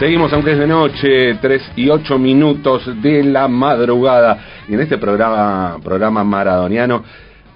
Seguimos, 0.00 0.32
aunque 0.32 0.52
es 0.52 0.58
de 0.58 0.66
noche, 0.66 1.34
3 1.42 1.72
y 1.76 1.90
8 1.90 2.18
minutos 2.18 3.02
de 3.02 3.22
la 3.22 3.48
madrugada. 3.48 4.62
Y 4.66 4.72
en 4.72 4.80
este 4.80 4.96
programa, 4.96 5.78
programa 5.84 6.24
maradoniano 6.24 7.04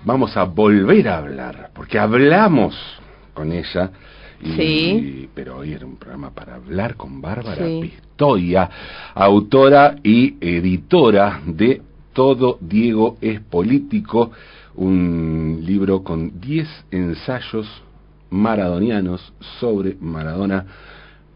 vamos 0.04 0.36
a 0.36 0.44
volver 0.44 1.08
a 1.08 1.16
hablar, 1.16 1.70
porque 1.74 1.98
hablamos 1.98 2.76
con 3.32 3.50
ella. 3.50 3.90
Y, 4.42 4.52
Sí. 4.52 5.30
Pero 5.34 5.56
hoy 5.56 5.72
era 5.72 5.86
un 5.86 5.96
programa 5.96 6.34
para 6.34 6.56
hablar 6.56 6.96
con 6.96 7.22
Bárbara 7.22 7.64
Pistoia, 7.64 8.68
autora 9.14 9.96
y 10.02 10.36
editora 10.38 11.40
de 11.46 11.80
Todo 12.12 12.58
Diego 12.60 13.16
es 13.22 13.40
Político, 13.40 14.32
un 14.74 15.62
libro 15.62 16.02
con 16.04 16.38
10 16.42 16.68
ensayos 16.90 17.66
maradonianos 18.28 19.32
sobre 19.58 19.96
Maradona 19.98 20.66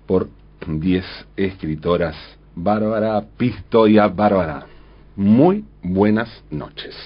por 0.06 0.28
10 0.66 1.04
escritoras. 1.36 2.16
Bárbara 2.54 3.22
Pistoia, 3.36 4.08
Bárbara, 4.08 4.66
muy 5.14 5.64
buenas 5.82 6.42
noches. 6.50 6.96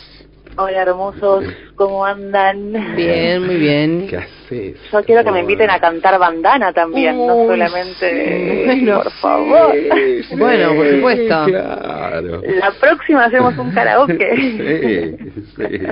Hola 0.57 0.83
hermosos, 0.83 1.45
¿cómo 1.77 2.05
andan? 2.05 2.73
Bien, 2.95 3.45
muy 3.47 3.57
bien. 3.57 4.07
¿Qué 4.07 4.19
haces? 4.19 4.77
Yo 4.93 5.03
quiero 5.03 5.25
que 5.25 5.31
me 5.31 5.41
inviten 5.41 5.71
a 5.71 5.81
cantar 5.81 6.19
bandana 6.19 6.75
también, 6.75 7.17
no 7.17 7.47
solamente, 7.47 8.75
sí, 8.81 8.87
por 8.87 9.11
favor. 9.13 9.73
Sí, 9.73 10.37
Bueno, 10.37 10.75
por 10.75 10.91
supuesto. 10.95 11.45
Claro. 11.47 12.43
La 12.45 12.71
próxima 12.73 13.25
hacemos 13.25 13.57
un 13.59 13.71
karaoke. 13.73 15.17
Sí, 15.33 15.43
sí. 15.57 15.87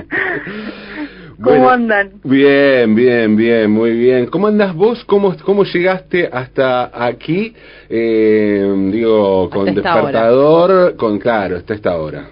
¿Cómo 1.41 1.55
Bueno, 1.55 1.69
andan? 1.69 2.11
Bien, 2.23 2.93
bien, 2.93 3.35
bien, 3.35 3.71
muy 3.71 3.91
bien. 3.91 4.27
¿Cómo 4.27 4.47
andas 4.47 4.75
vos? 4.75 5.03
¿Cómo, 5.05 5.35
cómo 5.43 5.63
llegaste 5.63 6.29
hasta 6.31 6.91
aquí? 7.05 7.55
Eh, 7.89 8.71
digo, 8.91 9.49
con 9.49 9.69
Hasta 9.69 9.81
despertador, 9.81 10.95
con 10.97 11.17
claro, 11.17 11.57
hasta 11.57 11.73
esta 11.73 11.97
hora. 11.99 12.29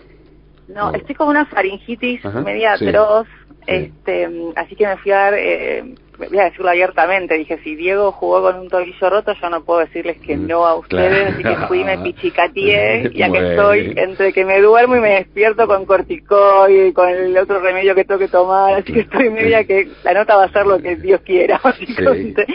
No, 0.67 0.91
No. 0.91 0.93
estoy 0.97 1.15
con 1.15 1.27
una 1.27 1.45
faringitis 1.47 2.23
Ajá, 2.23 2.41
media 2.41 2.73
atroz, 2.73 3.27
Sí. 3.49 3.63
este, 3.65 4.29
así 4.55 4.75
que 4.75 4.85
me 4.85 4.97
fui 4.97 5.11
a 5.11 5.15
dar, 5.15 5.33
eh, 5.35 5.95
voy 6.27 6.37
a 6.39 6.43
decirlo 6.45 6.69
abiertamente, 6.69 7.35
dije, 7.35 7.59
si 7.63 7.75
Diego 7.75 8.11
jugó 8.11 8.41
con 8.41 8.59
un 8.59 8.69
tobillo 8.69 9.09
roto, 9.09 9.33
yo 9.41 9.49
no 9.49 9.63
puedo 9.63 9.79
decirles 9.79 10.17
que 10.25 10.35
Mm, 10.37 10.47
no 10.47 10.65
a 10.65 10.75
ustedes, 10.75 11.27
así 11.33 11.37
que 11.37 11.43
claro. 11.55 11.67
fui, 11.67 11.83
me 11.83 11.97
pichicateé, 12.03 13.11
y 13.13 13.21
aquí 13.21 13.29
Bueno. 13.31 13.49
estoy, 13.49 13.93
entre 13.95 14.33
que 14.33 14.43
me 14.45 14.59
duermo 14.61 14.95
y 14.95 14.99
me 14.99 15.09
despierto 15.15 15.65
con 15.67 15.85
corticoide 15.85 16.87
y 16.89 16.93
con 16.93 17.09
el 17.09 17.37
otro 17.37 17.59
remedio 17.59 17.95
que 17.95 18.03
tengo 18.03 18.19
que 18.19 18.27
tomar, 18.27 18.73
así 18.75 18.91
que 18.93 18.99
estoy 19.01 19.29
media 19.29 19.63
que 19.63 19.87
la 20.03 20.13
nota 20.13 20.35
va 20.35 20.43
a 20.45 20.51
ser 20.51 20.65
lo 20.65 20.79
que 20.79 20.95
Dios 20.97 21.21
quiera, 21.21 21.59
básicamente. 21.63 22.45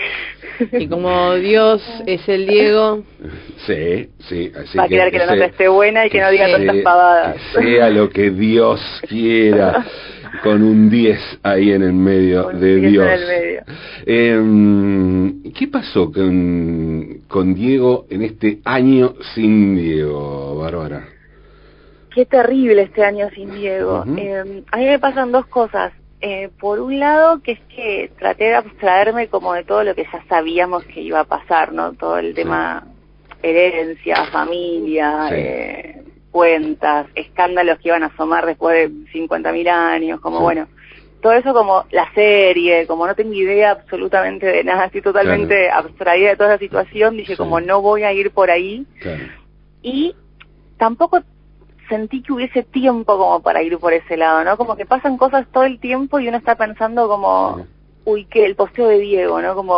Y 0.72 0.86
como 0.88 1.34
Dios 1.34 1.82
es 2.06 2.28
el 2.28 2.46
Diego, 2.46 3.02
Sí, 3.66 4.10
sí, 4.28 4.52
así 4.54 4.76
Va 4.78 4.84
a 4.84 4.88
querer 4.88 5.10
que 5.10 5.18
la 5.18 5.26
nota 5.26 5.46
esté 5.46 5.68
buena 5.68 6.06
y 6.06 6.10
que 6.10 6.20
no 6.20 6.30
diga 6.30 6.46
sea- 6.46 6.56
tantas 6.58 6.76
pavadas. 6.84 7.36
que 7.54 7.60
sea 7.62 7.88
lo 7.90 8.10
que 8.10 8.30
Dios 8.30 8.80
quiera, 9.08 9.84
con 10.42 10.62
un 10.62 10.90
10 10.90 11.18
ahí 11.42 11.72
en 11.72 11.82
el 11.82 11.92
medio 11.92 12.48
de 12.48 12.77
10 12.77 12.84
en 12.84 12.90
Dios. 12.92 13.06
el 13.08 13.27
medio. 13.27 13.62
Eh, 14.06 15.52
¿Qué 15.56 15.68
pasó 15.68 16.10
con, 16.12 17.20
con 17.28 17.54
Diego 17.54 18.06
en 18.10 18.22
este 18.22 18.60
año 18.64 19.14
sin 19.34 19.77
Diego, 19.77 20.56
Bárbara? 20.58 21.08
Qué 22.14 22.27
terrible 22.27 22.82
este 22.82 23.05
año 23.05 23.28
sin 23.34 23.52
Diego. 23.55 24.05
Eh, 24.16 24.62
a 24.70 24.77
mí 24.77 24.84
me 24.84 24.98
pasan 24.98 25.32
dos 25.32 25.46
cosas. 25.46 25.92
Eh, 26.20 26.48
por 26.58 26.80
un 26.80 26.98
lado, 26.98 27.42
que 27.42 27.52
es 27.52 27.60
que 27.74 28.10
traté 28.18 28.44
de 28.44 28.55
abstraerme 28.55 29.28
como 29.28 29.52
de 29.52 29.64
todo 29.64 29.84
lo 29.84 29.94
que 29.94 30.05
ya 30.05 30.24
sabíamos 30.28 30.84
que 30.84 31.00
iba 31.02 31.20
a 31.20 31.24
pasar, 31.24 31.72
¿no? 31.72 31.92
Todo 31.92 32.18
el 32.18 32.34
tema 32.34 32.86
herencia, 33.42 34.24
familia, 34.33 35.27
Sí. 35.28 35.34
eh, 35.36 36.02
cuentas, 36.34 37.06
escándalos 37.14 37.78
que 37.78 37.90
iban 37.90 38.02
a 38.02 38.06
asomar 38.06 38.45
después 38.45 38.74
de 38.90 39.12
50.000 39.12 39.68
años, 39.68 40.18
como 40.20 40.39
Sí. 40.39 40.42
bueno, 40.42 40.67
todo 41.22 41.33
eso 41.33 41.55
como 41.55 41.84
la 41.92 42.12
serie, 42.12 42.89
como 42.89 43.06
no 43.06 43.14
tengo 43.14 43.33
idea 43.34 43.70
absolutamente 43.70 44.45
de 44.45 44.64
nada, 44.64 44.86
estoy 44.86 45.00
totalmente 45.00 45.70
abstraída 45.70 46.30
de 46.30 46.36
toda 46.36 46.50
la 46.50 46.58
situación, 46.58 47.17
dije 47.17 47.34
Sí. 47.34 47.39
como 47.39 47.61
no 47.61 47.80
voy 47.80 48.02
a 48.02 48.12
ir 48.12 48.33
por 48.33 48.50
ahí 48.50 48.84
Claro. 49.00 49.22
y 49.80 50.17
tampoco 50.77 51.22
sentí 51.89 52.20
que 52.20 52.33
hubiese 52.33 52.64
tiempo 52.64 53.16
como 53.16 53.40
para 53.40 53.62
ir 53.62 53.78
por 53.78 53.92
ese 53.92 54.16
lado, 54.16 54.42
¿no? 54.42 54.56
Como 54.56 54.74
que 54.77 54.86
pasan 54.86 55.16
cosas 55.16 55.46
todo 55.52 55.62
el 55.62 55.78
tiempo 55.78 56.18
y 56.18 56.27
uno 56.27 56.39
está 56.39 56.56
pensando 56.56 57.06
como, 57.06 57.64
uy, 58.05 58.24
que 58.24 58.45
el 58.45 58.56
posteo 58.56 58.89
de 58.89 58.98
Diego, 58.98 59.40
¿no? 59.40 59.55
Como, 59.55 59.74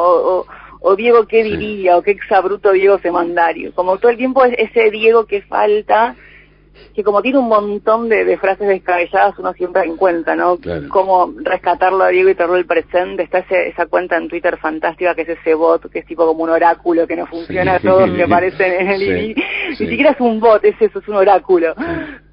o, 0.81 0.97
Diego 0.97 1.27
qué 1.27 1.43
Sí. 1.43 1.51
diría, 1.59 1.99
o 1.99 2.03
qué 2.03 2.13
exabruto 2.13 2.73
Diego 2.73 2.99
semandario. 2.99 3.75
Como 3.75 3.99
todo 3.99 4.11
el 4.11 4.17
tiempo 4.17 4.43
es 4.45 4.55
ese 4.57 4.91
Diego 4.91 5.27
que 5.27 5.43
falta, 5.43 6.15
que 6.95 7.03
como 7.05 7.23
tiene 7.23 7.39
un 7.39 7.49
montón 7.49 8.09
de, 8.09 8.25
de 8.25 8.39
frases 8.39 8.69
descabelladas, 8.69 9.39
uno 9.39 9.53
siempre 9.53 9.83
encuentra, 9.85 10.35
¿no? 10.37 10.57
Claro. 10.59 10.89
Cómo 10.89 11.33
rescatarlo 11.43 12.05
a 12.05 12.09
Diego 12.09 12.29
y 12.31 12.35
traerlo 12.35 12.57
el 12.57 12.67
presente. 12.67 13.23
Está 13.23 13.39
ese- 13.41 13.69
esa 13.69 13.87
cuenta 13.87 14.17
en 14.17 14.29
Twitter 14.29 14.57
fantástica 14.59 15.15
que 15.15 15.23
es 15.23 15.29
ese 15.31 15.55
bot, 15.55 15.91
que 15.91 16.01
es 16.01 16.07
tipo 16.07 16.27
como 16.27 16.45
un 16.45 16.51
oráculo 16.51 17.07
que 17.07 17.17
no 17.17 17.27
funciona, 17.27 17.79
Sí. 17.79 17.87
todos 17.87 18.11
que 18.11 18.23
aparecen 18.25 18.73
en 18.73 18.89
el 18.91 19.01
sí. 19.01 19.35
Ni 19.71 19.77
siquiera 19.77 20.11
es 20.11 20.21
un 20.21 20.41
bot, 20.41 20.65
es 20.65 20.75
eso, 20.81 20.99
es 20.99 21.09
un 21.09 21.15
oráculo. 21.17 21.75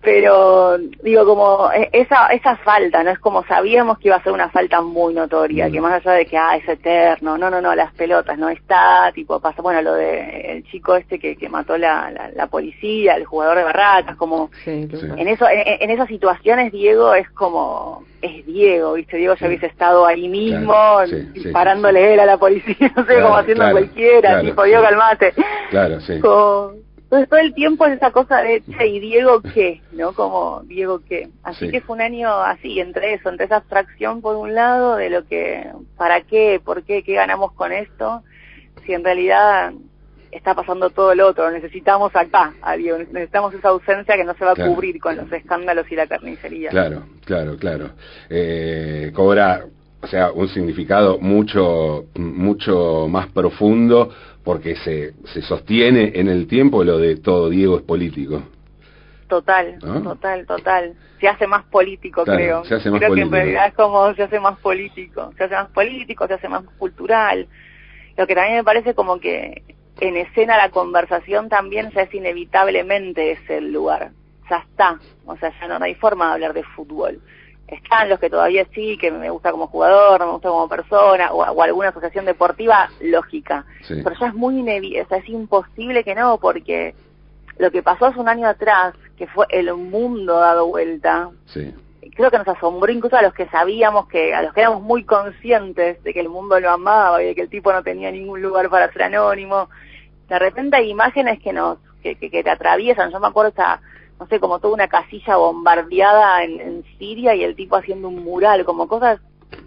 Pero, 0.03 0.78
digo, 1.02 1.25
como 1.25 1.72
eh, 1.72 1.90
esa, 1.94 2.28
esa 2.28 2.58
falta, 2.58 3.03
¿no? 3.03 3.12
Es 3.12 3.19
como 3.19 3.44
sabíamos 3.46 3.97
que 4.00 4.09
iba 4.09 4.18
a 4.18 4.24
ser 4.24 4.34
una 4.34 4.50
falta 4.50 4.81
muy 4.81 5.14
notoria, 5.14 5.69
Mm. 5.69 5.72
que 5.72 5.81
más 5.81 5.94
allá 5.94 6.12
de 6.18 6.25
que, 6.25 6.38
ah, 6.38 6.58
es 6.58 6.68
eterno, 6.68 7.38
no, 7.38 7.50
no, 7.50 7.62
no, 7.62 7.74
las 7.74 7.94
pelotas, 7.94 8.38
no 8.38 8.50
está, 8.50 9.12
tipo, 9.14 9.40
pasa, 9.40 9.62
bueno, 9.62 9.81
lo 9.81 9.94
de 9.94 10.52
el 10.52 10.64
chico 10.66 10.96
este 10.97 11.18
que, 11.19 11.38
que 11.38 11.47
mató 11.47 11.78
la, 11.78 12.12
la, 12.12 12.30
la 12.36 12.47
policía, 12.47 13.16
el 13.16 13.24
jugador 13.25 13.58
de 13.58 13.64
Barracas, 13.64 14.18
como, 14.18 14.50
sí, 14.66 14.88
Sí. 14.91 15.08
en 15.18 15.28
eso, 15.28 15.47
en, 15.50 15.62
en 15.81 15.90
esas 15.90 16.08
situaciones 16.09 16.72
Diego 16.74 17.16
es 17.16 17.30
como, 17.31 18.03
es 18.22 18.46
Diego, 18.46 18.94
¿viste? 18.94 19.16
Diego 19.18 19.35
ya 19.35 19.47
hubiese 19.47 19.68
estado 19.68 20.06
ahí 20.06 20.28
mismo, 20.28 20.74
Claro, 20.74 21.08
sí, 21.08 21.22
sí, 21.34 21.40
disparándole 21.44 22.00
sí. 22.02 22.14
él 22.14 22.20
a 22.20 22.25
la 22.25 22.38
policía, 22.38 22.91
no 22.96 23.03
sé, 23.03 23.08
Claro, 23.14 23.24
como 23.24 23.38
haciendo 23.38 23.64
claro, 23.64 23.78
cualquiera, 23.78 24.30
claro, 24.31 24.44
tipo, 24.50 24.64
Diego 24.64 24.81
sí. 24.81 24.88
calmate. 24.90 25.34
Claro, 25.70 26.02
sí. 26.02 26.20
Como- 26.20 26.74
entonces 27.13 27.29
todo 27.29 27.40
el 27.41 27.53
tiempo 27.53 27.85
es 27.85 27.97
esa 27.97 28.09
cosa 28.12 28.41
de, 28.41 28.63
che, 28.63 28.88
¿y 28.88 29.00
Diego 29.00 29.41
qué? 29.53 29.81
¿No? 29.91 30.13
Como, 30.13 30.63
¿Diego 30.66 31.00
qué? 31.07 31.29
Así 31.44 31.66
Sí. 31.68 31.72
que 31.72 31.81
fue 31.81 31.96
un 31.96 32.01
año 32.01 32.31
así, 32.41 32.79
entre 32.79 33.13
eso, 33.13 33.29
entre 33.29 33.46
esa 33.46 33.57
abstracción 33.57 34.22
por 34.22 34.35
un 34.35 34.56
lado, 34.56 34.96
de 34.96 35.12
lo 35.12 35.23
que, 35.28 35.68
¿para 35.96 36.22
qué? 36.22 36.59
¿Por 36.63 36.81
qué? 36.84 37.03
¿Qué 37.03 37.13
ganamos 37.13 37.52
con 37.53 37.72
esto? 37.72 38.23
Si 38.84 38.94
en 38.94 39.03
realidad 39.03 39.73
está 40.31 40.56
pasando 40.56 40.90
todo 40.90 41.13
lo 41.13 41.28
otro, 41.28 41.52
necesitamos 41.52 42.16
acá 42.16 42.56
a 42.63 42.75
Diego, 42.78 42.97
necesitamos 42.97 43.53
esa 43.53 43.69
ausencia 43.69 44.16
que 44.16 44.23
no 44.23 44.34
se 44.34 44.46
va 44.46 44.53
a 44.53 44.56
cubrir 44.56 45.00
con 45.00 45.16
los 45.16 45.31
escándalos 45.31 45.91
y 45.91 45.96
la 45.96 46.07
carnicería. 46.07 46.72
Claro, 46.72 47.03
claro, 47.25 47.57
claro. 47.57 47.90
Eh, 48.28 49.12
cobra, 49.13 49.66
o 50.02 50.07
sea, 50.07 50.31
un 50.31 50.47
significado 50.47 51.19
mucho, 51.19 52.06
mucho 52.16 53.07
más 53.07 53.28
profundo 53.28 54.09
porque 54.43 54.75
se, 54.77 55.13
se 55.33 55.41
sostiene 55.41 56.11
en 56.15 56.27
el 56.27 56.47
tiempo 56.47 56.83
lo 56.83 56.97
de 56.97 57.15
todo 57.17 57.49
Diego 57.49 57.77
es 57.77 57.83
político. 57.83 58.43
Total, 59.27 59.79
¿No? 59.83 60.01
total, 60.01 60.45
total. 60.45 60.93
Se 61.19 61.27
hace 61.27 61.47
más 61.47 61.63
político, 61.65 62.23
Claro, 62.23 62.37
creo. 62.37 62.65
se 62.65 62.75
hace 62.75 62.91
más 62.91 62.99
creo 62.99 63.09
político. 63.09 63.31
que 63.31 63.37
en 63.37 63.43
realidad 63.45 63.67
es 63.67 63.73
como 63.73 64.13
se 64.13 64.23
hace 64.23 64.39
más 64.39 64.59
político. 64.59 65.33
Se 65.37 65.45
hace 65.45 65.55
más 65.55 65.69
político, 65.69 66.27
se 66.27 66.33
hace 66.33 66.49
más 66.49 66.63
cultural. 66.77 67.47
Lo 68.17 68.27
que 68.27 68.35
también 68.35 68.57
me 68.57 68.63
parece 68.63 68.93
como 68.93 69.19
que 69.19 69.63
en 70.01 70.17
escena 70.17 70.57
la 70.57 70.69
conversación 70.69 71.49
también 71.49 71.89
ya 71.95 72.01
es 72.01 72.13
inevitablemente 72.13 73.31
es 73.31 73.49
el 73.49 73.71
lugar. 73.71 74.11
Ya 74.49 74.57
está. 74.57 74.99
O 75.25 75.35
sea, 75.37 75.51
ya 75.59 75.67
no, 75.67 75.79
no 75.79 75.85
hay 75.85 75.95
forma 75.95 76.27
de 76.27 76.33
hablar 76.33 76.53
de 76.53 76.63
fútbol. 76.63 77.19
Están 77.68 78.09
los 78.09 78.20
que 78.20 78.29
todavía 78.29 78.66
sí, 78.73 78.97
que 78.97 79.09
me 79.09 79.29
gusta 79.29 79.52
como 79.52 79.67
jugador, 79.67 80.20
me 80.26 80.32
gusta 80.32 80.49
como 80.49 80.67
persona, 80.67 81.32
o, 81.32 81.43
o 81.43 81.64
alguna 81.64 81.90
asociación 81.90 82.26
deportiva, 82.26 82.90
lógica. 83.02 83.66
Sí. 83.82 84.02
Pero 84.03 84.16
ya 84.20 84.28
es 84.28 84.34
muy 84.34 84.59
inevi 84.59 84.99
o 84.99 85.08
sea, 85.08 85.17
es 85.17 85.29
imposible 85.29 86.03
que 86.03 86.14
no, 86.14 86.37
porque 86.40 86.93
lo 87.58 87.72
que 87.72 87.82
pasó 87.82 88.08
hace 88.08 88.20
un 88.20 88.29
año 88.29 88.47
atrás, 88.47 88.93
que 89.17 89.28
fue 89.28 89.46
el 89.49 89.73
mundo 89.73 90.40
dado 90.40 90.67
vuelta, 90.67 91.29
Sí, 91.46 91.73
creo 92.16 92.32
que 92.32 92.37
nos 92.37 92.47
asombró 92.47 92.91
incluso 92.91 93.16
a 93.16 93.22
los 93.22 93.34
que 93.34 93.47
sabíamos 93.47 94.08
que, 94.08 94.34
a 94.34 94.41
los 94.41 94.53
que 94.53 94.61
éramos 94.61 94.82
muy 94.82 95.03
conscientes 95.03 96.03
de 96.03 96.14
que 96.14 96.20
el 96.20 96.29
mundo 96.29 96.59
lo 96.59 96.70
amaba 96.70 97.22
y 97.22 97.28
de 97.28 97.35
que 97.35 97.41
el 97.41 97.49
tipo 97.49 97.72
no 97.72 97.84
tenía 97.84 98.11
ningún 98.11 98.41
lugar 98.41 98.70
para 98.70 98.91
ser 98.91 99.03
anónimo. 99.03 99.70
De 100.29 100.40
repente 100.40 100.78
hay 100.78 100.90
imágenes 100.90 101.40
que 101.40 101.53
nos, 101.53 101.79
que, 102.02 102.16
que, 102.16 102.29
que 102.29 102.43
te 102.43 102.49
atraviesan. 102.49 103.11
Yo 103.11 103.20
me 103.20 103.28
acuerdo 103.28 103.52
esa, 103.52 103.82
no 104.23 104.29
sé, 104.29 104.40
como 104.40 104.59
toda 104.59 104.73
una 104.73 104.87
casilla 104.87 105.35
bombardeada 105.35 106.43
en, 106.43 106.59
en 106.61 106.84
Siria 106.97 107.35
y 107.35 107.43
el 107.43 107.55
tipo 107.55 107.75
haciendo 107.75 108.08
un 108.08 108.23
mural, 108.23 108.64
como 108.66 108.87
cosas, 108.87 109.20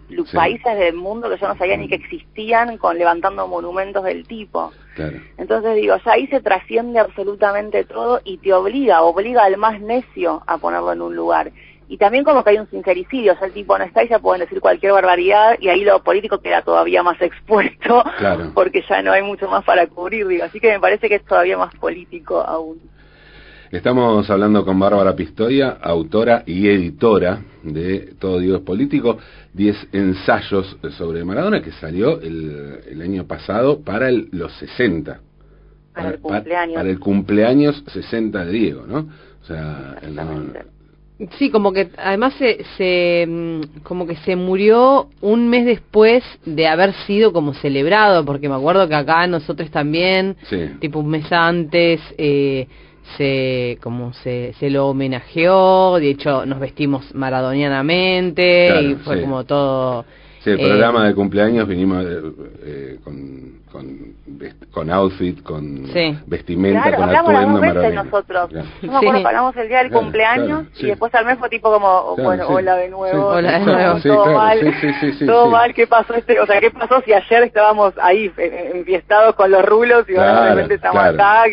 Sí. 0.09 0.35
países 0.35 0.77
del 0.77 0.95
mundo 0.95 1.29
que 1.29 1.37
yo 1.37 1.47
no 1.47 1.57
sabía 1.57 1.77
ni 1.77 1.87
que 1.87 1.95
existían, 1.95 2.77
con 2.77 2.97
levantando 2.97 3.47
monumentos 3.47 4.03
del 4.03 4.25
tipo. 4.27 4.71
claro. 4.95 5.17
Entonces 5.37 5.75
digo, 5.75 5.95
ya 6.03 6.11
ahí 6.13 6.27
se 6.27 6.41
trasciende 6.41 6.99
absolutamente 6.99 7.83
todo 7.85 8.19
y 8.23 8.37
te 8.37 8.53
obliga, 8.53 9.01
obliga 9.03 9.43
al 9.43 9.57
más 9.57 9.79
necio 9.81 10.43
a 10.47 10.57
ponerlo 10.57 10.91
en 10.93 11.01
un 11.01 11.15
lugar. 11.15 11.51
y 11.89 11.97
también 11.97 12.25
como 12.25 12.43
que 12.43 12.49
hay 12.49 12.57
un 12.57 12.69
sincericidio, 12.69 13.31
o 13.31 13.37
sea, 13.37 13.47
el 13.47 13.53
tipo 13.53 13.77
no 13.77 13.83
está 13.85 14.03
y 14.03 14.09
ya 14.09 14.19
pueden 14.19 14.41
decir 14.41 14.59
cualquier 14.59 14.91
barbaridad 14.91 15.55
y 15.59 15.69
ahí 15.69 15.85
lo 15.85 16.03
político 16.03 16.39
queda 16.39 16.61
todavía 16.61 17.01
más 17.01 17.21
expuesto 17.21 18.03
porque 18.53 18.83
ya 18.89 19.01
no 19.01 19.13
hay 19.13 19.21
mucho 19.23 19.47
más 19.47 19.63
para 19.63 19.87
cubrir, 19.87 20.27
digo, 20.27 20.43
así 20.43 20.59
que 20.59 20.71
me 20.73 20.79
parece 20.81 21.07
que 21.07 21.15
es 21.15 21.23
todavía 21.25 21.57
más 21.57 21.73
político 21.75 22.41
aún. 22.41 22.81
Estamos 23.71 24.29
hablando 24.29 24.63
con 24.63 24.79
Bárbara 24.79 25.13
Pistoia, 25.13 25.77
autora 25.81 26.43
y 26.45 26.69
editora 26.69 27.41
de 27.63 28.13
Todo 28.17 28.39
Dios 28.39 28.61
Político, 28.61 29.17
10 29.53 29.89
ensayos 29.91 30.77
sobre 30.91 31.25
Maradona 31.25 31.61
que 31.61 31.73
salió 31.73 32.21
el, 32.21 33.01
año 33.01 33.25
pasado 33.25 33.81
para 33.81 34.09
los 34.09 34.53
60. 34.53 35.19
Para, 35.93 36.09
el 36.11 36.19
cumpleaños. 36.19 36.75
Para, 36.75 36.89
el 36.89 36.99
cumpleaños 36.99 37.83
60 37.87 38.45
de 38.45 38.51
Diego, 38.53 38.85
¿no? 38.87 38.99
O 39.41 39.45
sea, 39.45 39.97
Sí, 41.39 41.49
como 41.49 41.73
que 41.73 41.89
además 41.97 42.35
se, 42.35 42.63
se, 42.77 43.25
mm, 43.27 43.79
como 43.81 44.05
que 44.05 44.15
se 44.17 44.35
murió 44.35 45.09
un 45.19 45.49
mes 45.49 45.65
después 45.65 46.23
de 46.45 46.67
haber 46.67 46.93
sido 47.07 47.33
como 47.33 47.55
celebrado, 47.55 48.23
porque 48.23 48.47
me 48.47 48.53
acuerdo 48.53 48.87
que 48.87 48.93
acá 48.93 49.25
nosotros 49.25 49.71
también, 49.71 50.35
tipo 50.79 50.99
un 50.99 51.09
mes 51.09 51.29
antes, 51.31 51.99
eh, 52.19 52.67
se 53.17 53.77
como 53.81 54.13
se, 54.13 54.53
se 54.59 54.69
lo 54.69 54.87
homenajeó, 54.87 55.99
de 55.99 56.09
hecho 56.09 56.45
nos 56.45 56.59
vestimos 56.59 57.13
maradonianamente 57.13 58.81
y 58.81 58.95
fue 58.95 59.21
como 59.21 59.43
todo 59.45 60.05
Sí, 60.47 60.51
el 60.51 60.59
programa 60.59 61.03
eh, 61.03 61.07
de 61.09 61.15
cumpleaños 61.15 61.67
vinimos 61.67 62.05
eh, 62.05 62.21
eh, 62.63 62.99
con, 63.03 63.59
con, 63.71 64.13
con, 64.71 64.89
outfit, 64.91 65.41
con 65.43 65.83
vestimenta, 66.25 66.95
con 66.95 67.09
atuendo 67.09 67.59
maravilloso. 67.59 68.03
nosotros. 68.03 68.49
Claro. 68.49 68.67
No 68.83 68.91
me 68.91 68.97
acuerdo, 68.97 69.27
hablamos 69.27 69.57
el 69.57 69.67
día 69.67 69.79
del 69.79 69.91
cumpleaños 69.91 70.67
y 70.77 70.85
después 70.87 71.13
al 71.15 71.25
mes 71.25 71.37
fue 71.37 71.49
tipo 71.49 71.69
como, 71.71 72.15
bueno, 72.15 72.47
hola 72.47 72.77
de 72.77 72.87
nuevo, 72.87 73.27
hola 73.27 73.59
de 73.59 73.65
nuevo, 73.65 73.99
todo 73.99 74.33
mal, 74.33 74.59
todo 75.25 75.49
mal, 75.49 75.73
¿qué 75.73 75.87
pasó? 75.87 76.13
este 76.13 76.39
O 76.39 76.45
sea, 76.45 76.61
¿qué 76.61 76.71
pasó 76.71 77.01
si 77.01 77.11
ayer 77.11 77.43
estábamos 77.43 77.93
ahí 78.01 78.31
enfiestados 78.37 79.35
con 79.35 79.51
los 79.51 79.65
rulos 79.65 80.05
y 80.07 80.15
ahora 80.15 80.45
de 80.45 80.49
repente 80.55 80.75
estamos 80.75 81.03
acá 81.03 81.43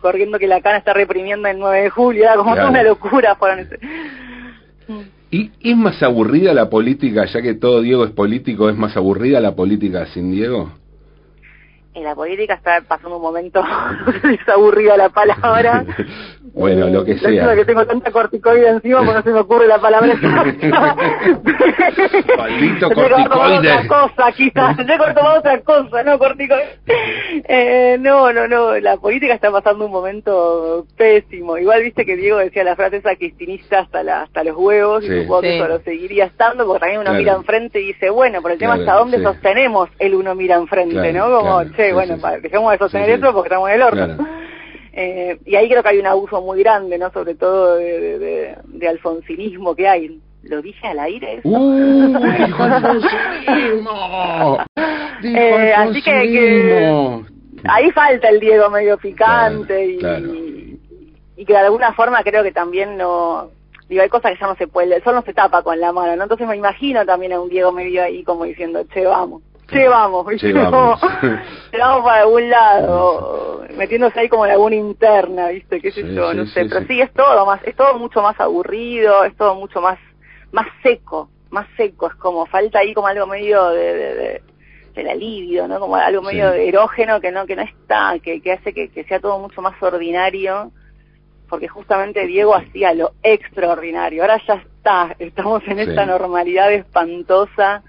corriendo 0.00 0.38
que 0.38 0.46
la 0.46 0.60
cana 0.60 0.78
está 0.78 0.92
reprimiendo 0.92 1.48
el 1.48 1.58
9 1.58 1.82
de 1.82 1.90
julio? 1.90 2.24
Era 2.24 2.36
como 2.36 2.52
una 2.52 2.82
locura. 2.82 3.34
Fueron 3.36 3.60
ese... 3.60 3.78
¿Y 5.30 5.52
es 5.60 5.76
más 5.76 6.02
aburrida 6.02 6.52
la 6.52 6.68
política, 6.68 7.24
ya 7.26 7.40
que 7.40 7.54
todo 7.54 7.82
Diego 7.82 8.04
es 8.04 8.10
político, 8.10 8.68
es 8.68 8.76
más 8.76 8.96
aburrida 8.96 9.38
la 9.38 9.54
política 9.54 10.06
sin 10.06 10.32
Diego? 10.32 10.72
En 11.92 12.04
la 12.04 12.14
política 12.14 12.54
está 12.54 12.80
pasando 12.86 13.16
un 13.16 13.22
momento 13.22 13.64
desaburrida 14.22 14.96
la 14.96 15.08
palabra. 15.08 15.84
bueno, 16.54 16.88
lo 16.88 17.04
que 17.04 17.18
sea. 17.18 17.56
que 17.56 17.64
tengo 17.64 17.84
tanta 17.84 18.12
corticoide 18.12 18.68
encima 18.68 18.98
porque 18.98 19.14
no 19.14 19.22
se 19.22 19.30
me 19.30 19.40
ocurre 19.40 19.66
la 19.66 19.80
palabra 19.80 20.14
Maldito 22.36 22.90
corticoide. 22.92 23.58
otra 23.58 23.88
cosa, 23.88 24.30
quizás. 24.36 24.76
Yo 24.76 24.84
he 24.84 25.14
tomado 25.14 25.40
otra 25.40 25.60
cosa, 25.62 26.04
no 26.04 26.16
corticoide. 26.18 26.78
Eh, 27.48 27.96
no, 27.98 28.32
no, 28.32 28.46
no. 28.46 28.78
La 28.78 28.96
política 28.96 29.34
está 29.34 29.50
pasando 29.50 29.86
un 29.86 29.90
momento 29.92 30.86
pésimo. 30.96 31.58
Igual 31.58 31.82
viste 31.82 32.06
que 32.06 32.14
Diego 32.16 32.38
decía 32.38 32.62
la 32.62 32.76
frase 32.76 32.98
esa 32.98 33.16
cristinista 33.16 33.80
hasta, 33.80 34.04
la, 34.04 34.22
hasta 34.22 34.44
los 34.44 34.56
huevos 34.56 35.02
y 35.04 35.08
supongo 35.22 35.40
que 35.42 35.56
eso 35.56 35.66
lo 35.66 35.80
seguiría 35.80 36.26
estando 36.26 36.66
porque 36.66 36.80
también 36.80 37.00
uno 37.00 37.14
mira 37.14 37.34
enfrente 37.34 37.80
y 37.80 37.88
dice, 37.88 38.10
bueno, 38.10 38.40
por 38.42 38.52
el 38.52 38.58
tema 38.58 38.74
hasta 38.74 38.94
dónde 38.94 39.20
sostenemos 39.22 39.88
el 39.98 40.14
uno 40.14 40.36
mira 40.36 40.54
enfrente, 40.56 41.12
¿no? 41.12 41.30
Como, 41.30 41.64
che, 41.80 41.92
bueno, 41.92 42.16
dejemos 42.42 42.72
de 42.72 42.78
sostener 42.78 43.10
eso 43.10 43.32
porque 43.32 43.48
estamos 43.48 43.68
en 43.68 43.74
el 43.74 43.82
horno. 43.82 44.28
Eh, 44.92 45.38
y 45.46 45.54
ahí 45.54 45.68
creo 45.68 45.84
que 45.84 45.88
hay 45.90 46.00
un 46.00 46.06
abuso 46.08 46.42
muy 46.42 46.58
grande, 46.64 46.98
¿no? 46.98 47.12
Sobre 47.12 47.36
todo 47.36 47.76
de, 47.76 48.56
de, 48.66 48.88
alfonsinismo 48.88 49.76
que 49.76 49.88
hay. 49.88 50.20
¿Lo 50.42 50.60
dije 50.60 50.84
al 50.84 50.98
aire 50.98 51.34
eso? 51.34 51.48
¡Uh! 51.48 52.18
¡Dijo 52.46 52.60
alfonsinismo! 52.60 54.58
eh, 55.22 55.72
así 55.76 56.02
que, 56.02 57.22
ahí 57.64 57.90
falta 57.92 58.30
el 58.30 58.40
Diego 58.40 58.68
medio 58.68 58.98
picante 58.98 59.86
y, 59.86 60.76
y, 61.36 61.44
que 61.44 61.52
de 61.52 61.58
alguna 61.60 61.92
forma 61.92 62.24
creo 62.24 62.42
que 62.42 62.50
también 62.50 62.96
no... 62.96 63.48
Digo, 63.88 64.02
hay 64.02 64.08
cosas 64.08 64.32
que 64.32 64.40
ya 64.40 64.48
no 64.48 64.56
se 64.56 64.66
puede, 64.66 64.96
el 64.96 65.04
sol 65.04 65.14
no 65.14 65.22
se 65.22 65.34
tapa 65.34 65.62
con 65.62 65.78
la 65.78 65.92
mano, 65.92 66.16
¿no? 66.16 66.24
Entonces 66.24 66.48
me 66.48 66.56
imagino 66.56 67.06
también 67.06 67.32
a 67.32 67.40
un 67.40 67.48
Diego 67.48 67.70
medio 67.70 68.02
ahí 68.02 68.24
como 68.24 68.42
diciendo, 68.42 68.82
che, 68.92 69.04
vamos 69.04 69.42
llevamos, 69.72 70.42
llevamos. 70.42 71.00
llevamos 71.72 72.04
para 72.04 72.22
algún 72.22 72.50
lado, 72.50 73.64
metiéndose 73.76 74.20
ahí 74.20 74.28
como 74.28 74.46
en 74.46 74.52
alguna 74.52 74.76
interna, 74.76 75.48
¿viste? 75.48 75.80
¿Qué 75.80 75.90
sé 75.90 76.14
yo? 76.14 76.34
no 76.34 76.46
sé, 76.46 76.66
pero 76.66 76.86
sí. 76.86 77.00
es 77.00 77.12
todo 77.12 77.46
más, 77.46 77.60
es 77.64 77.74
todo 77.76 77.98
mucho 77.98 78.22
más 78.22 78.38
aburrido, 78.40 79.24
es 79.24 79.36
todo 79.36 79.54
mucho 79.54 79.80
más, 79.80 79.98
más 80.52 80.66
seco, 80.82 81.30
más 81.50 81.66
seco, 81.76 82.08
es 82.08 82.14
como, 82.14 82.46
falta 82.46 82.80
ahí 82.80 82.94
como 82.94 83.06
algo 83.06 83.26
medio 83.26 83.70
de, 83.70 83.94
de, 83.94 84.14
de 84.14 84.42
del 84.94 85.08
alivio, 85.08 85.68
¿no? 85.68 85.78
Como 85.78 85.94
algo 85.94 86.20
medio 86.20 86.50
de 86.50 86.68
erógeno 86.68 87.20
que 87.20 87.30
no, 87.30 87.46
que 87.46 87.54
no 87.54 87.62
está, 87.62 88.18
que, 88.22 88.40
que 88.42 88.52
hace 88.52 88.74
que, 88.74 88.88
que 88.88 89.04
sea 89.04 89.20
todo 89.20 89.38
mucho 89.38 89.62
más 89.62 89.80
ordinario 89.80 90.72
porque 91.50 91.68
justamente 91.68 92.26
Diego 92.26 92.54
hacía 92.54 92.94
lo 92.94 93.12
extraordinario. 93.22 94.22
Ahora 94.22 94.40
ya 94.46 94.54
está, 94.54 95.16
estamos 95.18 95.62
en 95.66 95.80
esta 95.80 96.06
normalidad 96.06 96.72
espantosa 96.72 97.82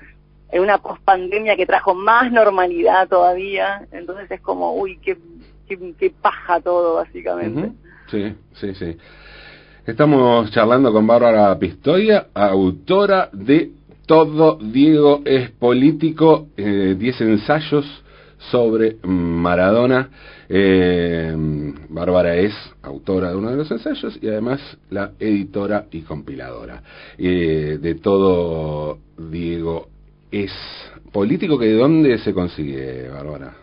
en 0.51 0.61
una 0.61 0.77
pospandemia 0.79 1.55
que 1.55 1.65
trajo 1.65 1.95
más 1.95 2.31
normalidad 2.31 3.07
todavía, 3.07 3.87
entonces 3.91 4.29
es 4.29 4.41
como, 4.41 4.73
uy, 4.75 4.97
qué, 4.97 5.17
qué, 5.67 6.09
paja 6.21 6.59
todo, 6.59 6.95
básicamente. 6.95 7.71
Sí, 8.09 8.35
sí, 8.53 8.75
sí. 8.75 8.97
Estamos 9.85 10.51
charlando 10.51 10.91
con 10.91 11.07
Bárbara 11.07 11.57
Pistoia, 11.57 12.27
autora 12.33 13.29
de 13.31 13.71
Todo 14.05 14.57
Diego 14.61 15.21
es 15.25 15.49
político, 15.51 16.47
10 16.57 17.21
eh, 17.21 17.23
ensayos 17.23 18.03
sobre 18.49 18.97
Maradona. 19.03 20.09
Eh, 20.49 21.33
Bárbara 21.89 22.35
es 22.35 22.53
autora 22.81 23.29
de 23.29 23.37
uno 23.37 23.51
de 23.51 23.57
los 23.57 23.71
ensayos 23.71 24.19
y 24.21 24.27
además 24.27 24.59
la 24.89 25.11
editora 25.17 25.85
y 25.91 26.01
compiladora 26.01 26.83
eh, 27.17 27.79
de 27.81 27.95
Todo 27.95 28.97
Diego 29.17 29.90
es 30.31 30.51
político 31.11 31.59
que 31.59 31.65
de 31.65 31.73
dónde 31.73 32.17
se 32.19 32.33
consigue, 32.33 33.09
Bárbara? 33.09 33.53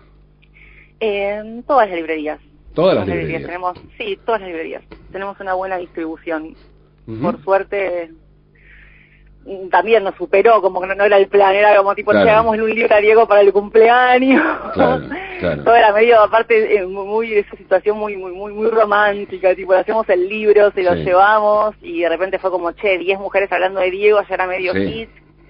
En 1.00 1.62
todas 1.62 1.88
las 1.88 1.96
librerías. 1.96 2.40
Todas 2.74 2.96
las 2.96 3.06
librerías. 3.06 3.42
Tenemos, 3.42 3.78
sí, 3.96 4.18
todas 4.24 4.40
las 4.40 4.50
librerías. 4.50 4.82
Tenemos 5.10 5.38
una 5.40 5.54
buena 5.54 5.78
distribución. 5.78 6.54
Por 7.22 7.42
suerte, 7.42 8.10
también 9.70 10.04
nos 10.04 10.14
superó, 10.16 10.60
como 10.60 10.80
que 10.80 10.94
no, 10.94 11.04
era 11.04 11.16
el 11.16 11.28
plan, 11.28 11.54
era 11.54 11.74
como 11.78 11.94
tipo, 11.94 12.10
claro. 12.10 12.28
hagamos 12.28 12.58
un 12.58 12.74
libro 12.74 12.94
a 12.94 13.00
Diego 13.00 13.26
para 13.26 13.40
el 13.40 13.50
cumpleaños. 13.50 14.42
Claro, 14.74 15.08
claro. 15.40 15.64
Todo 15.64 15.74
era 15.74 15.92
medio, 15.94 16.20
aparte, 16.20 16.76
eh, 16.76 16.84
muy, 16.84 17.32
esa 17.32 17.56
situación 17.56 17.96
muy, 17.96 18.16
muy, 18.18 18.32
muy, 18.32 18.52
muy 18.52 18.68
romántica, 18.68 19.54
tipo, 19.54 19.72
hacemos 19.72 20.06
el 20.10 20.28
libro, 20.28 20.70
se 20.72 20.82
lo 20.82 20.94
llevamos, 20.94 21.74
y 21.80 22.00
de 22.00 22.08
repente 22.10 22.38
fue 22.38 22.50
como, 22.50 22.72
che, 22.72 22.98
10 22.98 23.18
mujeres 23.20 23.50
hablando 23.50 23.80
de 23.80 23.90
Diego, 23.90 24.20
ya 24.28 24.34
era 24.34 24.46
medio 24.46 24.74
hit 24.74 25.08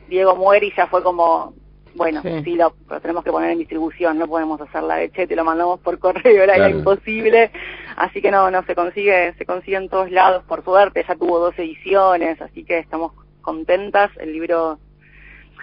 Diego 0.08 0.36
muere 0.36 0.66
y 0.66 0.72
ya 0.74 0.86
fue 0.86 1.02
como, 1.02 1.54
bueno, 1.94 2.22
sí, 2.22 2.54
lo, 2.54 2.74
tenemos 3.00 3.24
que 3.24 3.30
poner 3.30 3.50
en 3.50 3.58
distribución, 3.58 4.18
no 4.18 4.26
podemos 4.26 4.60
hacerla 4.60 4.96
de 4.96 5.10
che, 5.10 5.26
te 5.26 5.36
lo 5.36 5.44
mandamos 5.44 5.80
por 5.80 5.98
correo, 5.98 6.42
era 6.42 6.68
imposible, 6.68 7.50
así 7.96 8.20
que 8.20 8.30
no, 8.30 8.50
no 8.50 8.62
se 8.64 8.74
consigue, 8.74 9.34
se 9.34 9.46
consigue 9.46 9.76
en 9.76 9.88
todos 9.88 10.10
lados, 10.10 10.44
por 10.44 10.64
suerte, 10.64 11.04
ya 11.06 11.14
tuvo 11.14 11.38
dos 11.38 11.58
ediciones, 11.58 12.40
así 12.40 12.64
que 12.64 12.78
estamos 12.78 13.12
contentas, 13.42 14.10
el 14.18 14.32
libro, 14.32 14.78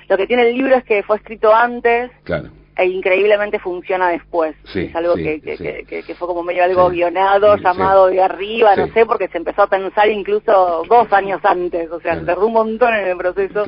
lo 0.08 0.18
que 0.18 0.28
tiene 0.28 0.50
el 0.50 0.56
libro 0.56 0.76
es 0.76 0.84
que 0.84 1.04
fue 1.04 1.18
escrito 1.18 1.54
antes, 1.54 2.12
claro 2.24 2.50
e 2.78 2.86
increíblemente 2.88 3.60
funciona 3.60 4.10
después. 4.10 4.56
es 4.74 4.94
algo 4.96 5.16
que, 5.16 5.40
que, 5.40 6.04
que, 6.04 6.16
fue 6.16 6.28
como 6.28 6.44
medio 6.44 6.64
algo 6.64 6.90
guionado, 6.90 7.56
llamado 7.56 8.08
de 8.08 8.22
arriba, 8.22 8.76
no 8.76 8.88
sé, 8.88 9.06
porque 9.06 9.30
se 9.30 9.38
empezó 9.38 9.64
a 9.64 9.68
pensar 9.68 10.10
incluso 10.10 10.84
dos 10.90 11.12
años 11.14 11.40
antes, 11.44 11.90
o 11.90 12.02
sea, 12.02 12.20
se 12.20 12.26
tardó 12.26 12.48
un 12.48 12.54
montón 12.54 12.94
en 12.94 13.08
el 13.08 13.18
proceso, 13.18 13.64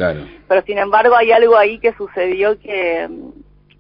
pero 0.48 0.62
sin 0.64 0.78
embargo 0.78 1.16
hay 1.16 1.32
algo 1.32 1.56
ahí 1.56 1.80
que 1.80 1.94
sucedió 1.94 2.60
que, 2.60 3.08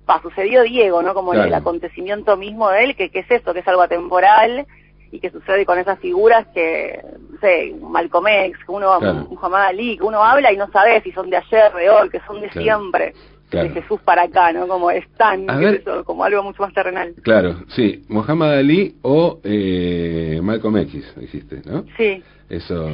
pa, 0.06 0.22
sucedió 0.22 0.64
Diego, 0.64 1.02
¿no? 1.02 1.14
Como 1.14 1.34
el, 1.34 1.54
acontecimiento 1.54 2.38
mismo 2.38 2.70
de 2.70 2.86
él, 2.86 2.96
que, 2.96 3.10
que 3.10 3.20
es 3.20 3.32
eso, 3.32 3.54
que 3.54 3.60
es 3.60 3.68
algo 3.68 3.82
atemporal 3.82 4.66
y 5.12 5.20
que 5.20 5.30
sucede 5.30 5.66
con 5.66 5.78
esas 5.78 6.00
figuras 6.00 6.48
que, 6.54 7.02
no 7.32 7.40
sé, 7.40 7.76
Malcolm 7.82 8.28
X, 8.28 8.58
que 8.66 8.72
uno, 8.72 9.00
Muhammad 9.30 9.68
Ali, 9.68 9.98
que 9.98 10.04
uno 10.04 10.24
habla 10.24 10.54
y 10.54 10.58
no 10.58 10.70
sabe 10.72 11.02
si 11.02 11.12
son 11.12 11.30
de 11.30 11.38
ayer, 11.38 11.74
de 11.74 11.90
hoy, 11.90 12.10
que 12.10 12.22
son 12.28 12.40
de 12.40 12.50
siempre 12.52 13.14
de 13.52 13.70
Jesús 13.70 14.00
para 14.02 14.24
acá, 14.24 14.52
¿no? 14.52 14.68
Como 14.68 14.92
están, 14.92 15.46
como 16.06 16.24
algo 16.24 16.44
mucho 16.44 16.64
más 16.64 16.74
terrenal. 16.74 17.14
Claro, 17.22 17.56
sí, 17.70 18.04
Muhammad 18.10 18.58
Ali 18.58 18.96
o 19.02 19.40
eh, 19.44 20.40
Malcolm 20.44 20.78
X, 20.78 21.14
dijiste, 21.18 21.62
¿no? 21.66 21.86
Sí. 21.98 22.24
Eso, 22.50 22.90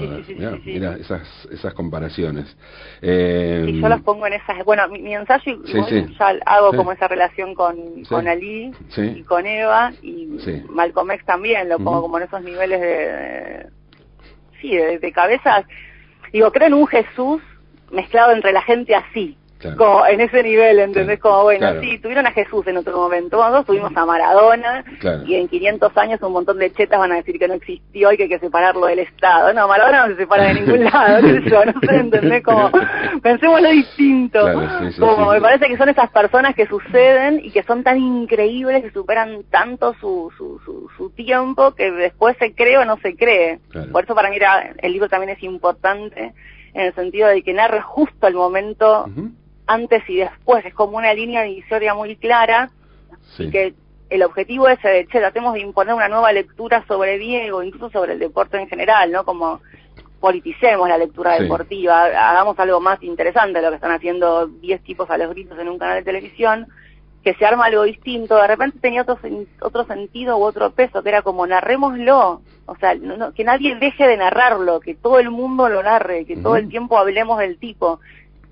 mira, 0.66 0.96
esas, 0.96 1.48
esas 1.52 1.76
comparaciones. 1.76 2.58
Eh, 3.04 3.66
y 3.68 3.82
yo 3.82 3.88
las 3.88 4.02
pongo 4.02 4.26
en 4.26 4.34
esas, 4.34 4.66
bueno, 4.66 4.88
mi, 4.88 5.14
ensayo 5.14 5.64
ya 5.64 6.34
hago 6.48 6.76
como 6.76 6.92
esa 6.92 7.08
relación 7.08 7.54
con, 7.54 8.04
con 8.06 8.28
Ali 8.28 8.74
y 8.98 9.22
con 9.22 9.46
Eva 9.46 9.94
y 10.02 10.28
Malcolm 10.70 11.12
X 11.12 11.26
también, 11.26 11.70
lo 11.70 11.78
pongo 11.78 12.02
como 12.02 12.18
en 12.18 12.24
esos 12.24 12.42
niveles 12.42 12.82
de, 12.82 13.68
sí, 14.60 14.76
de, 14.76 14.98
de 14.98 15.12
cabeza. 15.12 15.64
Digo, 16.32 16.52
creo 16.52 16.70
en 16.70 16.74
un 16.74 16.88
Jesús 16.88 17.40
mezclado 17.92 18.32
entre 18.32 18.54
la 18.54 18.64
gente 18.64 18.96
así, 18.96 19.38
como 19.78 20.06
en 20.06 20.22
ese 20.22 20.44
nivel, 20.44 20.80
¿entendés? 20.80 21.20
Como, 21.20 21.44
bueno, 21.44 21.82
sí, 21.82 21.98
tuvieron 22.00 22.26
a 22.28 22.32
Jesús 22.32 22.66
en 22.68 22.78
otro 22.78 22.98
momento, 22.98 23.38
nosotros 23.38 23.66
tuvimos 23.66 23.96
a 23.96 24.06
Maradona, 24.06 24.84
y 25.26 25.36
en 25.36 25.48
500 25.48 25.98
años 25.98 26.22
un 26.22 26.34
montón 26.34 26.58
de 26.58 26.72
chetas 26.72 27.00
van 27.00 27.12
a 27.12 27.16
decir 27.16 27.38
que 27.40 27.48
no 27.48 27.56
existió 27.56 28.12
y 28.12 28.18
que 28.18 28.24
hay 28.24 28.30
que 28.30 28.40
separarlo 28.40 28.86
del 28.88 29.00
Estado. 29.00 29.54
No, 29.54 29.68
Maradona 29.68 30.08
no 30.08 30.14
se 30.14 30.22
separa 30.22 30.46
de 30.46 30.54
ningún 30.56 30.84
lado, 30.86 31.22
no 31.22 31.82
sé, 31.82 31.96
¿entendés? 31.96 32.44
Como, 32.44 32.72
pensémoslo 33.22 33.70
distinto. 33.70 34.40
como 35.00 35.32
me 35.32 35.42
parece 35.42 35.68
que 35.68 35.78
son 35.78 35.90
esas 35.90 36.10
personas 36.12 36.56
que 36.56 36.68
suceden 36.68 37.42
y 37.44 37.52
que 37.52 37.64
son 37.64 37.84
tan 37.84 37.98
increíbles, 37.98 38.84
que 38.84 38.92
superan 38.92 39.44
tanto 39.50 39.94
su, 40.00 40.32
su, 40.38 40.60
su, 40.98 41.10
tiempo, 41.12 41.74
que 41.76 41.92
después 41.92 42.36
se 42.40 42.54
cree 42.54 42.78
o 42.78 42.86
no 42.86 42.98
se 42.98 43.16
cree. 43.16 43.60
Por 43.92 44.04
eso 44.04 44.16
para 44.16 44.30
mí 44.30 44.38
el 44.80 44.92
libro 44.92 45.10
también 45.10 45.36
es 45.36 45.44
importante 45.44 46.34
en 46.74 46.86
el 46.86 46.96
sentido 46.96 47.28
de 47.28 47.44
que 47.44 47.54
narra 47.54 47.82
justo 47.82 48.28
el 48.28 48.34
momento 48.34 49.06
antes 49.68 50.04
y 50.10 50.18
después, 50.18 50.66
es 50.66 50.74
como 50.74 50.98
una 50.98 51.14
línea 51.14 51.44
divisoria 51.44 51.94
muy 51.94 52.16
clara, 52.16 52.70
y 53.38 53.50
que 53.50 53.74
el 54.10 54.24
objetivo 54.24 54.68
es, 54.68 54.82
de, 54.82 55.08
che, 55.08 55.20
tratemos 55.20 55.54
de 55.54 55.62
imponer 55.62 55.96
una 55.96 56.08
nueva 56.08 56.32
lectura 56.32 56.86
sobre 56.88 57.18
Diego, 57.18 57.64
incluso 57.64 57.90
sobre 57.90 58.14
el 58.14 58.20
deporte 58.20 58.58
en 58.58 58.68
general, 58.68 59.12
¿no? 59.12 59.24
Como 59.24 59.62
politicemos 60.20 60.88
la 60.88 60.98
lectura 60.98 61.38
deportiva, 61.40 62.04
hagamos 62.04 62.58
algo 62.58 62.80
más 62.80 63.02
interesante 63.04 63.60
de 63.60 63.66
lo 63.66 63.70
que 63.72 63.76
están 63.76 63.92
haciendo 63.92 64.48
10 64.48 64.82
tipos 64.84 65.10
a 65.10 65.18
los 65.18 65.32
gritos 65.32 65.60
en 65.60 65.68
un 65.68 65.78
canal 65.78 65.98
de 65.98 66.04
televisión, 66.04 66.68
que 67.24 67.34
se 67.36 67.46
arma 67.46 67.66
algo 67.66 67.84
distinto, 67.84 68.36
de 68.36 68.48
repente 68.48 68.80
tenía 68.80 69.02
otro, 69.02 69.18
otro 69.62 69.86
sentido 69.86 70.38
u 70.38 70.44
otro 70.44 70.72
peso, 70.72 71.02
que 71.04 71.10
era 71.10 71.22
como 71.22 71.48
narrémoslo, 71.48 72.42
o 72.66 72.76
sea, 72.78 72.96
que 73.36 73.44
nadie 73.44 73.76
deje 73.76 74.08
de 74.08 74.18
narrarlo, 74.18 74.80
que 74.80 74.96
todo 74.96 75.20
el 75.20 75.30
mundo 75.30 75.70
lo 75.70 75.82
narre, 75.84 76.26
que 76.26 76.38
todo 76.38 76.58
el 76.58 76.70
tiempo 76.70 76.98
hablemos 76.98 77.40
del 77.40 77.58
tipo, 77.58 78.00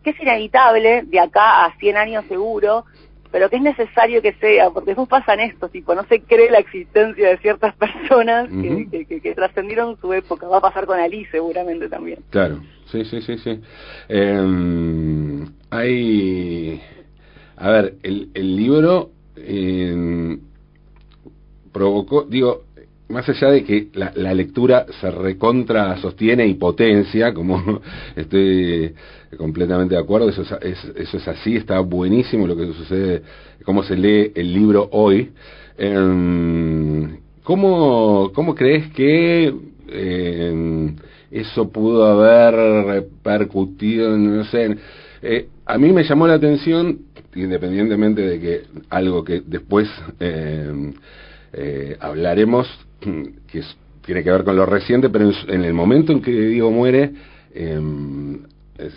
que 0.03 0.11
es 0.11 0.19
inevitable 0.19 1.03
de 1.03 1.19
acá 1.19 1.65
a 1.65 1.77
100 1.77 1.97
años 1.97 2.25
seguro, 2.27 2.85
pero 3.31 3.49
que 3.49 3.55
es 3.55 3.61
necesario 3.61 4.21
que 4.21 4.33
sea, 4.33 4.69
porque 4.71 4.91
después 4.91 5.07
pasan 5.07 5.39
esto, 5.39 5.69
tipo, 5.69 5.95
no 5.95 6.03
se 6.05 6.21
cree 6.21 6.51
la 6.51 6.59
existencia 6.59 7.29
de 7.29 7.37
ciertas 7.37 7.73
personas 7.75 8.49
que, 8.49 9.33
trascendieron 9.35 9.97
su 9.99 10.11
época. 10.13 10.47
Va 10.47 10.57
a 10.57 10.61
pasar 10.61 10.85
con 10.85 10.99
Ali 10.99 11.25
seguramente 11.25 11.87
también. 11.87 12.19
Claro, 12.29 12.61
sí, 12.91 13.05
sí, 13.05 13.21
sí, 13.21 13.37
sí. 13.37 13.61
Em, 14.09 15.47
hay... 15.69 16.81
A 17.55 17.69
ver, 17.69 17.95
el, 18.03 18.31
el 18.33 18.55
libro 18.55 19.11
em, 19.35 20.39
provocó, 21.71 22.23
digo, 22.23 22.63
más 23.07 23.27
allá 23.29 23.49
de 23.49 23.63
que 23.63 23.89
la, 23.93 24.11
la, 24.15 24.33
lectura 24.33 24.85
se 24.99 25.11
recontra 25.11 25.95
sostiene 25.97 26.47
y 26.47 26.55
potencia, 26.55 27.33
como 27.33 27.81
estoy 28.15 28.95
completamente 29.37 29.95
de 29.95 30.01
acuerdo, 30.01 30.29
eso 30.29 30.43
es, 30.61 30.83
eso 30.95 31.17
es 31.17 31.27
así, 31.27 31.55
está 31.55 31.79
buenísimo 31.79 32.47
lo 32.47 32.55
que 32.55 32.73
sucede, 32.73 33.21
cómo 33.63 33.83
se 33.83 33.95
lee 33.95 34.31
el 34.35 34.53
libro 34.53 34.89
hoy. 34.91 35.31
Em, 35.77 37.17
¿cómo, 37.43 38.31
¿Cómo 38.33 38.55
crees 38.55 38.91
que 38.93 39.53
em, 39.87 40.95
eso 41.31 41.69
pudo 41.71 42.05
haber 42.05 42.85
repercutido, 42.85 44.17
no 44.17 44.43
sé, 44.45 44.77
eh, 45.21 45.47
a 45.65 45.77
mí 45.77 45.91
me 45.91 46.03
llamó 46.03 46.27
la 46.27 46.33
atención, 46.33 46.99
independientemente 47.35 48.21
de 48.21 48.39
que 48.39 48.61
algo 48.89 49.23
que 49.23 49.41
después 49.45 49.87
em, 50.19 50.93
eh, 51.53 51.95
hablaremos, 51.99 52.67
que 52.99 53.61
tiene 54.05 54.23
que 54.23 54.31
ver 54.31 54.43
con 54.43 54.55
lo 54.55 54.65
reciente, 54.65 55.09
pero 55.09 55.31
en, 55.47 55.63
el 55.63 55.73
momento 55.73 56.11
en 56.11 56.21
que 56.21 56.31
Diego 56.31 56.71
muere, 56.71 57.11
eh, 57.53 57.79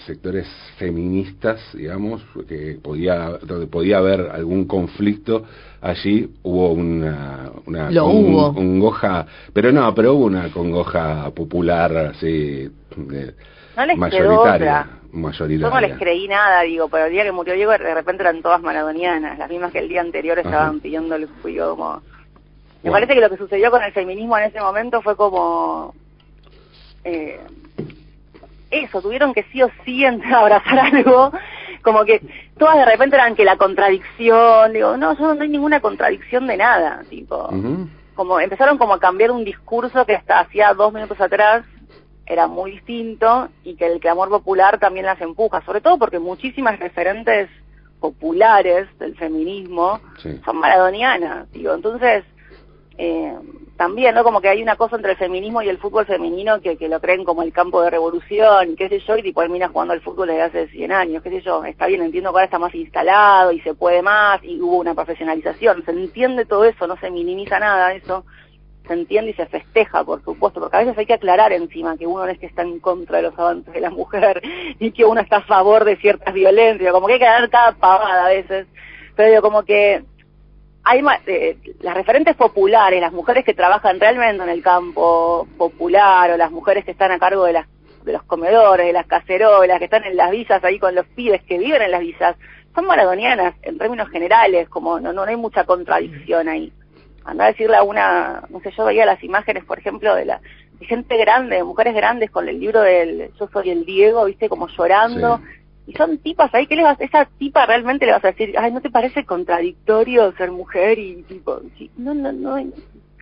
sectores 0.07 0.47
feministas, 0.79 1.61
digamos, 1.75 2.23
que 2.49 2.79
podía, 2.83 3.39
donde 3.43 3.67
podía 3.67 3.99
haber 3.99 4.31
algún 4.31 4.67
conflicto, 4.67 5.45
allí 5.81 6.29
hubo 6.43 6.73
una, 6.73 7.51
una 7.67 7.89
congoja, 7.89 9.27
pero 9.53 9.73
no, 9.73 9.95
pero 9.95 10.15
hubo 10.15 10.25
una 10.25 10.51
congoja 10.51 11.31
popular 11.31 11.97
así 11.97 12.71
no 12.97 13.87
les 13.87 13.97
mayoritaria. 13.97 14.87
Mayoritaria. 15.13 15.69
Yo 15.69 15.71
no 15.71 15.81
les 15.81 15.99
creí 15.99 16.27
nada, 16.27 16.63
digo, 16.63 16.89
pero 16.89 17.07
el 17.07 17.13
día 17.13 17.23
que 17.23 17.33
murió 17.33 17.55
Diego 17.55 17.71
de 17.73 17.95
repente 17.95 18.23
eran 18.23 18.43
todas 18.43 18.63
maradonianas, 18.63 19.39
las 19.39 19.49
mismas 19.49 19.73
que 19.73 19.79
el 19.79 19.89
día 19.89 20.01
anterior 20.01 20.39
estaban 20.39 20.81
pidiendo 20.81 21.15
el 21.15 21.29
juicio 21.43 21.77
como 21.77 22.03
me 22.85 22.91
parece 22.91 23.15
que 23.15 23.21
lo 23.21 23.31
que 23.31 23.39
sucedió 23.39 23.71
con 23.71 23.83
el 23.83 23.93
feminismo 23.93 24.37
en 24.37 24.45
ese 24.45 24.61
momento 24.61 25.01
fue 25.01 25.17
como... 25.17 25.95
Eh, 27.03 27.41
eso, 28.83 29.01
tuvieron 29.03 29.33
que 29.35 29.45
sí 29.53 29.63
o 29.63 29.71
sí 29.85 30.05
abrazar 30.35 30.79
algo, 30.79 31.33
como 31.83 32.05
que 32.05 32.21
todas 32.59 32.77
de 32.77 32.85
repente 32.85 33.17
eran 33.17 33.35
que 33.35 33.45
la 33.45 33.57
contradicción, 33.57 34.73
digo, 34.73 34.97
no, 34.97 35.17
yo 35.17 35.35
no 35.35 35.43
hay 35.43 35.49
ninguna 35.49 35.81
contradicción 35.81 36.47
de 36.47 36.57
nada, 36.57 37.03
tipo, 37.09 37.51
como 38.15 38.41
empezaron 38.41 38.79
como 38.79 38.95
a 38.95 39.01
cambiar 39.01 39.31
un 39.31 39.45
discurso 39.45 40.07
que 40.07 40.15
hasta 40.15 40.41
hacía 40.41 40.73
dos 40.75 40.93
minutos 40.93 41.21
atrás 41.21 41.65
era 42.27 42.47
muy 42.47 42.73
distinto 42.73 43.49
y 43.65 43.77
que 43.77 43.87
el 43.87 44.01
clamor 44.01 44.31
popular 44.31 44.79
también 44.79 45.05
las 45.07 45.21
empuja, 45.21 45.63
sobre 45.63 45.81
todo 45.81 45.99
porque 45.99 46.19
muchísimas 46.19 46.79
referentes 46.79 47.51
populares 48.01 48.87
del 48.99 49.17
feminismo 49.17 50.01
son 50.45 50.57
maradonianas, 50.57 51.51
digo, 51.53 51.75
entonces 51.75 52.25
eh, 52.99 53.35
también, 53.77 54.15
¿no? 54.15 54.23
Como 54.23 54.41
que 54.41 54.49
hay 54.49 54.63
una 54.63 54.77
cosa 54.77 54.97
entre 54.97 55.13
el 55.13 55.19
feminismo 55.19 55.61
y 55.61 55.69
el 55.69 55.79
fútbol 55.79 56.07
femenino 56.07 56.61
que, 56.61 56.77
que 56.77 56.89
lo 56.89 57.01
creen 57.01 57.25
como 57.25 57.43
el 57.43 57.53
campo 57.53 57.83
de 57.83 57.91
revolución, 57.91 58.71
y 58.71 58.77
qué 58.77 58.89
sé 58.89 59.01
yo, 59.01 59.17
y 59.17 59.23
tipo 59.23 59.41
termina 59.41 59.69
jugando 59.69 59.95
al 59.95 60.01
fútbol 60.01 60.29
desde 60.29 60.43
hace 60.43 60.69
100 60.69 60.93
años, 60.93 61.23
qué 61.23 61.31
sé 61.31 61.41
yo, 61.41 61.65
está 61.65 61.87
bien, 61.87 62.03
entiendo 62.03 62.31
que 62.31 62.37
ahora 62.37 62.45
está 62.45 62.59
más 62.59 62.75
instalado 62.75 63.51
y 63.51 63.61
se 63.61 63.75
puede 63.75 64.01
más, 64.03 64.43
y 64.45 64.61
hubo 64.61 64.77
una 64.77 64.95
profesionalización, 64.95 65.85
se 65.85 65.91
entiende 65.91 66.45
todo 66.45 66.65
eso, 66.65 66.87
no 66.87 66.97
se 66.99 67.11
minimiza 67.11 67.59
nada 67.59 67.95
eso, 67.95 68.25
se 68.87 68.93
entiende 68.93 69.33
y 69.33 69.35
se 69.35 69.47
festeja, 69.47 70.05
por 70.05 70.23
supuesto, 70.23 70.61
porque 70.61 70.77
a 70.77 70.81
veces 70.81 70.97
hay 70.97 71.07
que 71.07 71.15
aclarar 71.15 71.53
encima 71.53 71.97
que 71.97 72.07
uno 72.07 72.27
no 72.27 72.31
es 72.31 72.39
que 72.39 72.47
está 72.47 72.63
en 72.63 72.79
contra 72.79 73.17
de 73.17 73.25
los 73.25 73.39
avances 73.39 73.75
de 73.75 73.81
la 73.81 73.91
mujer, 73.91 74.41
y 74.79 74.93
que 74.93 75.05
uno 75.05 75.21
está 75.21 75.39
a 75.39 75.47
favor 75.47 75.85
de 75.85 75.97
ciertas 75.97 76.33
violencias, 76.33 76.93
como 76.93 77.09
que 77.09 77.15
hay 77.15 77.19
que 77.19 77.25
dar 77.25 77.51
cada 77.51 77.73
pavada 77.73 78.27
a 78.27 78.29
veces, 78.29 78.69
pero 79.17 79.31
digo, 79.31 79.43
como 79.43 79.65
que 79.65 80.05
hay 80.85 81.03
eh, 81.27 81.57
las 81.81 81.95
referentes 81.95 82.37
populares, 82.37 83.01
las 83.01 83.13
mujeres 83.13 83.45
que 83.45 83.55
trabajan 83.55 83.99
realmente 83.99 84.43
en 84.43 84.51
el 84.51 84.63
campo 84.63 85.49
popular 85.57 86.31
o 86.31 86.37
las 86.37 86.51
mujeres 86.51 86.85
que 86.85 86.91
están 86.91 87.11
a 87.11 87.19
cargo 87.19 87.45
de 87.45 87.55
las 87.55 87.67
de 88.05 88.13
los 88.13 88.23
comedores, 88.25 88.87
de 88.87 88.93
las 88.93 89.07
cacerolas, 89.07 89.79
que 89.79 89.87
están 89.87 90.05
en 90.05 90.17
las 90.17 90.31
visas 90.31 90.63
ahí 90.63 90.79
con 90.79 90.95
los 90.95 91.07
pibes 91.07 91.43
que 91.45 91.57
viven 91.57 91.81
en 91.81 91.91
las 91.91 92.01
visas, 92.01 92.37
son 92.75 92.87
maradonianas 92.87 93.55
en 93.63 93.79
términos 93.79 94.11
generales, 94.11 94.69
como 94.69 95.01
no, 95.01 95.15
no, 95.15 95.23
hay 95.23 95.37
mucha 95.37 95.65
contradicción 95.65 96.49
ahí. 96.49 96.71
Anda 97.25 97.45
a 97.45 97.49
decirle 97.49 97.77
a 97.77 97.83
una, 97.83 98.43
no 98.51 98.61
sé, 98.61 98.73
yo 98.77 98.85
veía 98.85 99.07
las 99.07 99.25
imágenes, 99.25 99.65
por 99.65 99.79
ejemplo, 99.79 100.15
de 100.15 100.27
la 100.27 100.41
de 100.79 100.85
gente 100.85 101.17
grande, 101.17 101.57
de 101.57 101.65
mujeres 101.65 101.95
grandes 101.95 102.31
con 102.31 102.47
el 102.47 102.61
libro 102.61 102.83
del 102.83 103.31
Yo 103.41 103.49
soy 103.51 103.71
el 103.71 103.87
Diego, 103.87 104.27
viste, 104.27 104.51
como 104.51 104.69
llorando, 104.69 105.41
y 105.87 105.93
son 105.95 106.19
tipas 106.19 106.55
ahí, 106.55 106.67
¿qué 106.67 106.77
le 106.77 106.83
vas, 106.83 107.01
esa 107.01 107.27
tipa 107.39 107.67
realmente 107.67 108.07
le 108.07 108.13
vas 108.13 108.25
a 108.25 108.33
decir, 108.33 108.55
ay, 108.59 108.73
¿no 108.73 108.81
te 108.81 108.91
parece 108.91 109.27
contradictorio 109.27 110.33
ser 110.37 110.51
mujer 110.51 110.99
y 110.99 111.23
tipo, 111.25 111.61
no, 111.97 112.15
no, 112.15 112.33
no, 112.33 112.57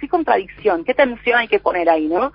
qué 0.01 0.09
contradicción, 0.09 0.85
qué 0.85 0.95
tensión 0.95 1.39
hay 1.39 1.49
que 1.49 1.61
poner 1.61 1.89
ahí, 1.89 2.09
¿no? 2.09 2.33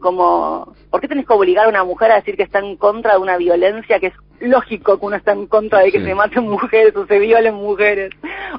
Como, 0.00 0.74
¿por 0.90 1.00
qué 1.00 1.08
tenés 1.08 1.26
que 1.26 1.32
obligar 1.32 1.66
a 1.66 1.68
una 1.68 1.84
mujer 1.84 2.10
a 2.10 2.16
decir 2.16 2.36
que 2.36 2.42
está 2.42 2.58
en 2.58 2.76
contra 2.76 3.12
de 3.12 3.18
una 3.18 3.36
violencia 3.36 4.00
que 4.00 4.08
es 4.08 4.14
lógico 4.40 4.98
que 4.98 5.06
uno 5.06 5.16
está 5.16 5.32
en 5.32 5.46
contra 5.46 5.80
de 5.80 5.92
que 5.92 6.04
se 6.04 6.14
maten 6.14 6.48
mujeres 6.48 6.94
o 6.96 7.06
se 7.06 7.18
violen 7.18 7.54
mujeres 7.54 8.10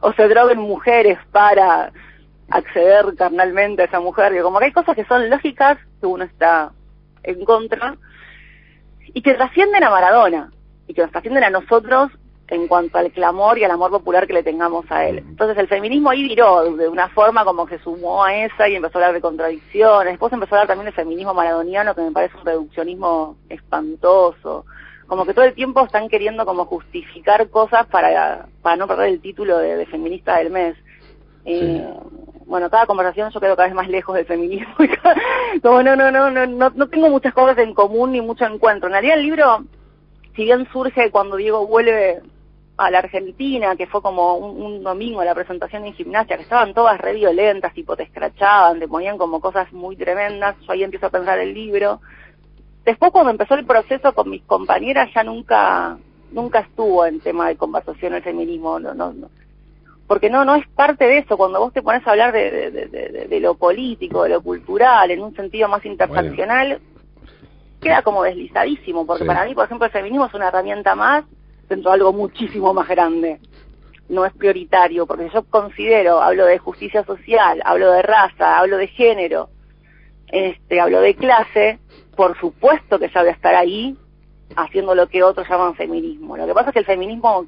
o 0.01 0.13
se 0.13 0.27
droguen 0.27 0.59
mujeres 0.59 1.17
para 1.31 1.91
acceder 2.49 3.05
carnalmente 3.17 3.81
a 3.81 3.85
esa 3.85 3.99
mujer? 3.99 4.41
como 4.41 4.59
que 4.59 4.65
hay 4.65 4.71
cosas 4.71 4.95
que 4.95 5.05
son 5.05 5.29
lógicas 5.29 5.77
que 5.99 6.07
uno 6.07 6.23
está 6.23 6.71
en 7.23 7.43
contra 7.43 7.97
y 9.13 9.21
que 9.21 9.33
trascienden 9.33 9.83
a 9.83 9.89
Maradona 9.89 10.51
y 10.87 10.93
que 10.93 11.01
nos 11.01 11.11
trascienden 11.11 11.43
a 11.43 11.49
nosotros 11.49 12.11
en 12.49 12.67
cuanto 12.67 12.97
al 12.97 13.11
clamor 13.11 13.57
y 13.57 13.63
al 13.63 13.71
amor 13.71 13.91
popular 13.91 14.25
que 14.25 14.33
le 14.33 14.43
tengamos 14.43 14.85
a 14.89 15.05
él. 15.05 15.19
Entonces 15.19 15.57
el 15.57 15.67
feminismo 15.67 16.09
ahí 16.09 16.23
viró 16.23 16.75
de 16.75 16.87
una 16.87 17.09
forma 17.09 17.43
como 17.43 17.65
que 17.65 17.79
sumó 17.79 18.23
a 18.23 18.33
esa 18.35 18.69
y 18.69 18.75
empezó 18.75 18.97
a 18.97 19.01
hablar 19.01 19.15
de 19.15 19.21
contradicciones. 19.21 20.13
Después 20.13 20.31
empezó 20.31 20.55
a 20.55 20.59
hablar 20.59 20.67
también 20.67 20.85
del 20.85 20.93
feminismo 20.93 21.33
maradoniano 21.33 21.93
que 21.93 22.01
me 22.01 22.11
parece 22.11 22.37
un 22.37 22.45
reduccionismo 22.45 23.37
espantoso. 23.49 24.65
Como 25.07 25.25
que 25.25 25.33
todo 25.33 25.45
el 25.45 25.53
tiempo 25.53 25.83
están 25.83 26.09
queriendo 26.09 26.45
como 26.45 26.65
justificar 26.65 27.49
cosas 27.49 27.85
para, 27.87 28.47
para 28.61 28.75
no 28.75 28.87
perder 28.87 29.09
el 29.09 29.21
título 29.21 29.57
de, 29.57 29.85
feminista 29.85 30.37
del 30.37 30.49
mes. 30.49 30.75
Eh, 31.45 31.85
bueno, 32.45 32.69
cada 32.69 32.85
conversación 32.85 33.29
yo 33.31 33.39
quedo 33.39 33.55
cada 33.55 33.67
vez 33.67 33.75
más 33.75 33.89
lejos 33.89 34.15
del 34.15 34.25
feminismo. 34.25 34.73
como 35.61 35.83
no, 35.83 35.95
no, 35.95 36.11
no, 36.11 36.29
no, 36.29 36.45
no, 36.45 36.69
no 36.69 36.87
tengo 36.87 37.09
muchas 37.09 37.33
cosas 37.33 37.57
en 37.57 37.73
común 37.73 38.13
ni 38.13 38.21
mucho 38.21 38.45
encuentro. 38.45 38.87
En 38.87 38.93
realidad 38.93 39.17
el 39.17 39.23
libro 39.23 39.65
si 40.37 40.45
bien 40.45 40.67
surge 40.71 41.09
cuando 41.11 41.35
Diego 41.35 41.65
vuelve 41.67 42.21
a 42.77 42.91
la 42.91 42.99
Argentina, 42.99 43.75
que 43.75 43.87
fue 43.87 44.03
como 44.03 44.35
un, 44.37 44.83
domingo 44.83 45.23
la 45.23 45.33
presentación 45.33 45.83
en 45.83 45.95
gimnasia, 45.95 46.37
que 46.37 46.43
estaban 46.43 46.75
todas 46.75 47.01
re 47.01 47.13
violentas, 47.13 47.73
tipo 47.73 47.97
te 47.97 48.03
escrachaban, 48.03 48.79
te 48.79 48.87
ponían 48.87 49.17
como 49.17 49.41
cosas 49.41 49.73
muy 49.73 49.95
tremendas, 49.95 50.55
yo 50.61 50.71
ahí 50.71 50.83
empiezo 50.83 51.07
a 51.07 51.09
pensar 51.09 51.39
el 51.39 51.53
libro, 51.53 51.99
Después 52.85 53.11
cuando 53.11 53.31
empezó 53.31 53.55
el 53.55 53.65
proceso 53.65 54.13
con 54.13 54.29
mis 54.29 54.43
compañeras 54.43 55.09
ya 55.13 55.21
nunca 55.21 55.97
nunca 56.31 56.59
estuvo 56.59 57.05
en 57.05 57.19
tema 57.19 57.49
de 57.49 57.57
conversación 57.57 58.13
el 58.13 58.23
feminismo, 58.23 58.79
no, 58.79 58.93
no, 58.93 59.11
no. 59.11 59.29
porque 60.07 60.29
no 60.29 60.45
no 60.45 60.55
es 60.55 60.65
parte 60.69 61.03
de 61.03 61.17
eso, 61.17 61.35
cuando 61.35 61.59
vos 61.59 61.73
te 61.73 61.81
pones 61.81 62.07
a 62.07 62.11
hablar 62.11 62.31
de, 62.31 63.27
de, 63.29 63.39
lo 63.41 63.55
político, 63.55 64.23
de 64.23 64.29
lo 64.29 64.41
cultural, 64.41 65.11
en 65.11 65.21
un 65.21 65.35
sentido 65.35 65.67
más 65.67 65.85
interseccional, 65.85 66.79
queda 67.81 68.01
como 68.01 68.23
deslizadísimo, 68.23 69.05
porque 69.05 69.25
para 69.25 69.45
mí, 69.45 69.53
por 69.53 69.65
ejemplo, 69.65 69.85
el 69.85 69.91
feminismo 69.91 70.25
es 70.25 70.33
una 70.33 70.47
herramienta 70.47 70.95
más 70.95 71.25
dentro 71.69 71.91
de 71.91 71.95
algo 71.95 72.13
muchísimo 72.13 72.73
más 72.73 72.87
grande. 72.87 73.39
No 74.09 74.25
es 74.25 74.33
prioritario, 74.33 75.05
porque 75.05 75.29
yo 75.33 75.43
considero, 75.43 76.21
hablo 76.21 76.45
de 76.45 76.57
justicia 76.59 77.03
social, 77.03 77.61
hablo 77.65 77.91
de 77.91 78.01
raza, 78.01 78.57
hablo 78.57 78.77
de 78.77 78.87
género, 78.87 79.49
este, 80.27 80.79
hablo 80.79 81.01
de 81.01 81.15
clase, 81.15 81.79
por 82.15 82.37
supuesto 82.39 82.99
que 82.99 83.09
ya 83.09 83.21
voy 83.21 83.29
a 83.29 83.33
estar 83.33 83.53
ahí 83.53 83.97
haciendo 84.55 84.95
lo 84.95 85.07
que 85.07 85.23
otros 85.23 85.47
llaman 85.49 85.75
feminismo. 85.75 86.37
Lo 86.37 86.47
que 86.47 86.53
pasa 86.53 86.69
es 86.69 86.73
que 86.73 86.79
el 86.79 86.85
feminismo 86.85 87.45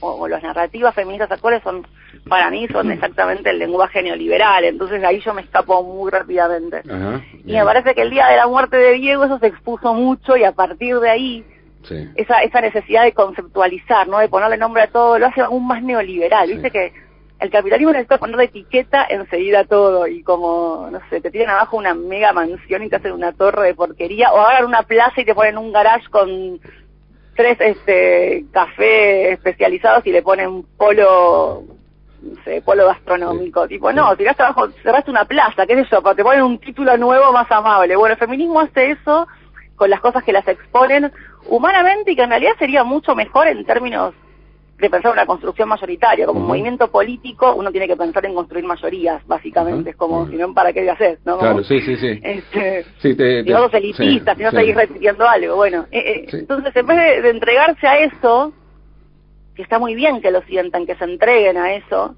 o, 0.00 0.28
las 0.28 0.42
narrativas 0.42 0.94
feministas 0.94 1.30
actuales 1.30 1.62
son, 1.62 1.86
para 2.28 2.50
mí, 2.50 2.66
son 2.68 2.90
exactamente 2.90 3.50
el 3.50 3.58
lenguaje 3.58 4.02
neoliberal, 4.02 4.64
entonces 4.64 5.02
ahí 5.04 5.20
yo 5.20 5.34
me 5.34 5.42
escapo 5.42 5.82
muy 5.82 6.10
rápidamente. 6.10 6.82
y 7.44 7.52
me 7.52 7.64
parece 7.64 7.94
que 7.94 8.02
el 8.02 8.10
día 8.10 8.26
de 8.26 8.36
la 8.36 8.46
muerte 8.46 8.76
de 8.76 8.92
Diego 8.94 9.24
eso 9.24 9.38
se 9.38 9.48
expuso 9.48 9.94
mucho 9.94 10.36
y 10.36 10.44
a 10.44 10.52
partir 10.52 10.98
de 11.00 11.10
ahí 11.10 11.44
esa, 12.14 12.42
esa 12.42 12.60
necesidad 12.60 13.04
de 13.04 13.12
conceptualizar, 13.12 14.06
¿no? 14.08 14.18
de 14.18 14.28
ponerle 14.28 14.58
nombre 14.58 14.82
a 14.82 14.90
todo, 14.90 15.18
lo 15.18 15.26
hace 15.26 15.40
aún 15.40 15.66
más 15.66 15.82
neoliberal, 15.82 16.48
viste 16.48 16.70
que 16.70 16.92
el 17.40 17.50
capitalismo 17.50 17.92
necesita 17.92 18.18
poner 18.18 18.40
etiqueta 18.40 19.06
enseguida 19.08 19.64
todo 19.64 20.06
y 20.06 20.22
como, 20.22 20.88
no 20.90 21.00
sé, 21.08 21.22
te 21.22 21.30
tiran 21.30 21.48
abajo 21.48 21.78
una 21.78 21.94
mega 21.94 22.34
mansión 22.34 22.82
y 22.82 22.90
te 22.90 22.96
hacen 22.96 23.12
una 23.12 23.32
torre 23.32 23.68
de 23.68 23.74
porquería 23.74 24.30
o 24.32 24.38
agarran 24.38 24.66
una 24.66 24.82
plaza 24.82 25.20
y 25.20 25.24
te 25.24 25.34
ponen 25.34 25.56
un 25.56 25.72
garage 25.72 26.06
con 26.10 26.60
tres 27.40 27.56
este 27.58 28.44
cafés 28.52 29.32
especializados 29.32 30.06
y 30.06 30.12
le 30.12 30.22
ponen 30.22 30.62
polo 30.76 31.62
no 32.22 32.44
sé, 32.44 32.60
polo 32.60 32.86
gastronómico, 32.86 33.66
tipo, 33.66 33.90
no, 33.94 34.14
tiraste 34.14 34.42
abajo, 34.42 34.68
cerraste 34.82 35.10
una 35.10 35.24
plaza, 35.24 35.66
qué 35.66 35.74
sé 35.74 35.88
yo, 35.90 36.02
te 36.14 36.22
ponen 36.22 36.42
un 36.42 36.58
título 36.58 36.94
nuevo 36.98 37.32
más 37.32 37.50
amable. 37.50 37.96
Bueno, 37.96 38.12
el 38.12 38.18
feminismo 38.18 38.60
hace 38.60 38.90
eso 38.90 39.26
con 39.74 39.88
las 39.88 40.00
cosas 40.00 40.22
que 40.22 40.32
las 40.32 40.46
exponen 40.46 41.10
humanamente 41.46 42.12
y 42.12 42.16
que 42.16 42.22
en 42.22 42.28
realidad 42.28 42.52
sería 42.58 42.84
mucho 42.84 43.14
mejor 43.14 43.48
en 43.48 43.64
términos 43.64 44.12
de 44.80 44.90
pensar 44.90 45.12
una 45.12 45.26
construcción 45.26 45.68
mayoritaria. 45.68 46.26
Como 46.26 46.40
movimiento 46.40 46.90
político, 46.90 47.54
uno 47.54 47.70
tiene 47.70 47.86
que 47.86 47.96
pensar 47.96 48.24
en 48.24 48.34
construir 48.34 48.64
mayorías, 48.64 49.26
básicamente. 49.26 49.90
Es 49.90 49.96
como, 49.96 50.26
si 50.28 50.36
no, 50.36 50.52
¿para 50.54 50.72
qué 50.72 50.84
lo 50.84 50.92
haces? 50.92 51.18
¿no? 51.24 51.38
Claro, 51.38 51.62
sí, 51.64 51.80
sí, 51.80 51.96
sí. 51.96 52.20
Este, 52.30 52.84
sí 52.98 53.14
te, 53.14 53.44
si 53.44 53.50
no 53.50 53.58
sos 53.64 53.74
elitista, 53.74 54.34
si 54.34 54.42
no 54.42 54.50
seguís 54.50 54.74
repitiendo 54.74 55.28
algo. 55.28 55.56
Bueno, 55.56 55.86
eh, 55.90 55.98
eh, 55.98 56.26
entonces, 56.32 56.74
en 56.74 56.86
vez 56.86 57.22
de, 57.22 57.30
entregarse 57.30 57.86
a 57.86 57.98
eso, 57.98 58.52
que 59.54 59.62
está 59.62 59.78
muy 59.78 59.94
bien 59.94 60.20
que 60.20 60.30
lo 60.30 60.42
sientan, 60.42 60.86
que 60.86 60.96
se 60.96 61.04
entreguen 61.04 61.56
a 61.56 61.74
eso, 61.74 62.16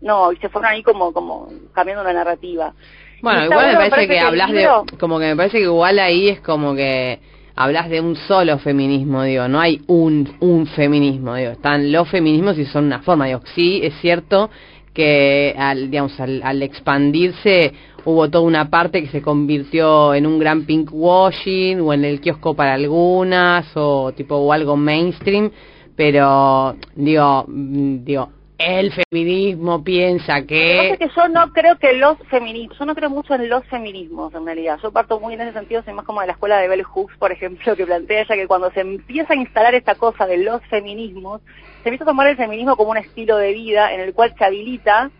no, 0.00 0.32
y 0.32 0.36
se 0.36 0.48
fueron 0.48 0.72
ahí 0.72 0.82
como, 0.82 1.12
como 1.12 1.48
cambiando 1.72 2.04
la 2.04 2.12
narrativa. 2.12 2.74
Bueno, 3.22 3.44
igual 3.44 3.78
me 3.78 3.88
parece, 3.88 4.08
que, 4.08 4.18
hablas 4.18 4.50
de, 4.50 4.68
como 4.98 5.18
que 5.20 5.26
me 5.26 5.36
parece 5.36 5.58
que 5.58 5.64
igual 5.64 5.98
ahí 6.00 6.28
es 6.28 6.40
como 6.40 6.74
que 6.74 7.20
hablas 7.56 7.88
de 7.90 8.00
un 8.00 8.16
solo 8.16 8.58
feminismo, 8.58 9.22
digo, 9.22 9.48
no 9.48 9.60
hay 9.60 9.80
un, 9.86 10.36
un 10.40 10.66
feminismo, 10.66 11.34
digo, 11.34 11.52
están 11.52 11.92
los 11.92 12.08
feminismos 12.08 12.58
y 12.58 12.64
son 12.64 12.86
una 12.86 13.00
forma, 13.00 13.26
digo, 13.26 13.40
sí, 13.54 13.80
es 13.82 13.94
cierto 14.00 14.50
que 14.94 15.54
al, 15.56 15.90
digamos, 15.90 16.18
al, 16.20 16.62
expandirse 16.62 17.72
hubo 18.04 18.28
toda 18.28 18.44
una 18.44 18.68
parte 18.68 19.02
que 19.02 19.08
se 19.08 19.22
convirtió 19.22 20.14
en 20.14 20.26
un 20.26 20.38
gran 20.38 20.64
pink 20.64 20.90
washing 20.92 21.80
o 21.80 21.92
en 21.92 22.04
el 22.04 22.20
kiosco 22.20 22.54
para 22.54 22.74
algunas 22.74 23.66
o 23.74 24.12
tipo 24.12 24.36
o 24.36 24.52
algo 24.52 24.76
mainstream, 24.76 25.50
pero 25.96 26.76
digo, 26.94 27.44
mm, 27.48 28.04
digo, 28.04 28.28
el 28.64 28.92
feminismo 28.92 29.82
piensa 29.82 30.42
que... 30.42 30.96
que 30.98 31.10
yo 31.14 31.28
no 31.28 31.52
creo 31.52 31.78
que 31.78 31.94
los 31.94 32.18
feminismos, 32.30 32.78
yo 32.78 32.84
no 32.84 32.94
creo 32.94 33.10
mucho 33.10 33.34
en 33.34 33.48
los 33.48 33.64
feminismos 33.66 34.32
en 34.34 34.44
realidad. 34.44 34.78
Yo 34.82 34.92
parto 34.92 35.18
muy 35.20 35.34
en 35.34 35.42
ese 35.42 35.52
sentido, 35.52 35.82
soy 35.82 35.94
más 35.94 36.04
como 36.04 36.20
de 36.20 36.28
la 36.28 36.34
escuela 36.34 36.58
de 36.58 36.68
Bell 36.68 36.84
Hooks, 36.84 37.16
por 37.18 37.32
ejemplo, 37.32 37.76
que 37.76 37.86
plantea 37.86 38.26
ya 38.26 38.34
que 38.34 38.46
cuando 38.46 38.70
se 38.70 38.80
empieza 38.80 39.32
a 39.32 39.36
instalar 39.36 39.74
esta 39.74 39.94
cosa 39.96 40.26
de 40.26 40.38
los 40.38 40.62
feminismos, 40.66 41.40
se 41.82 41.88
empieza 41.88 42.04
a 42.04 42.06
tomar 42.06 42.28
el 42.28 42.36
feminismo 42.36 42.76
como 42.76 42.92
un 42.92 42.98
estilo 42.98 43.36
de 43.36 43.52
vida 43.52 43.92
en 43.92 44.00
el 44.00 44.14
cual 44.14 44.34
se 44.36 44.44
habilita 44.44 45.10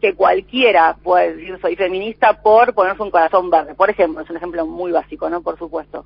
que 0.00 0.14
cualquiera 0.14 0.96
puede 1.02 1.36
decir 1.36 1.58
soy 1.60 1.74
feminista 1.74 2.42
por 2.42 2.74
ponerse 2.74 3.02
un 3.02 3.10
corazón 3.10 3.50
verde. 3.50 3.74
Por 3.74 3.90
ejemplo, 3.90 4.22
es 4.22 4.30
un 4.30 4.36
ejemplo 4.36 4.66
muy 4.66 4.92
básico, 4.92 5.28
¿no? 5.30 5.42
Por 5.42 5.58
supuesto. 5.58 6.04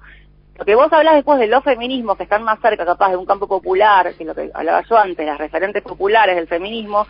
Lo 0.60 0.66
que 0.66 0.74
vos 0.74 0.92
hablas 0.92 1.14
después 1.14 1.38
de 1.38 1.46
los 1.46 1.64
feminismos 1.64 2.18
que 2.18 2.24
están 2.24 2.42
más 2.42 2.60
cerca 2.60 2.84
capaz 2.84 3.08
de 3.08 3.16
un 3.16 3.24
campo 3.24 3.48
popular, 3.48 4.12
que 4.14 4.26
lo 4.26 4.34
que 4.34 4.50
hablaba 4.52 4.82
yo 4.82 4.98
antes, 4.98 5.24
las 5.24 5.38
referentes 5.38 5.82
populares 5.82 6.36
del 6.36 6.48
feminismo, 6.48 7.06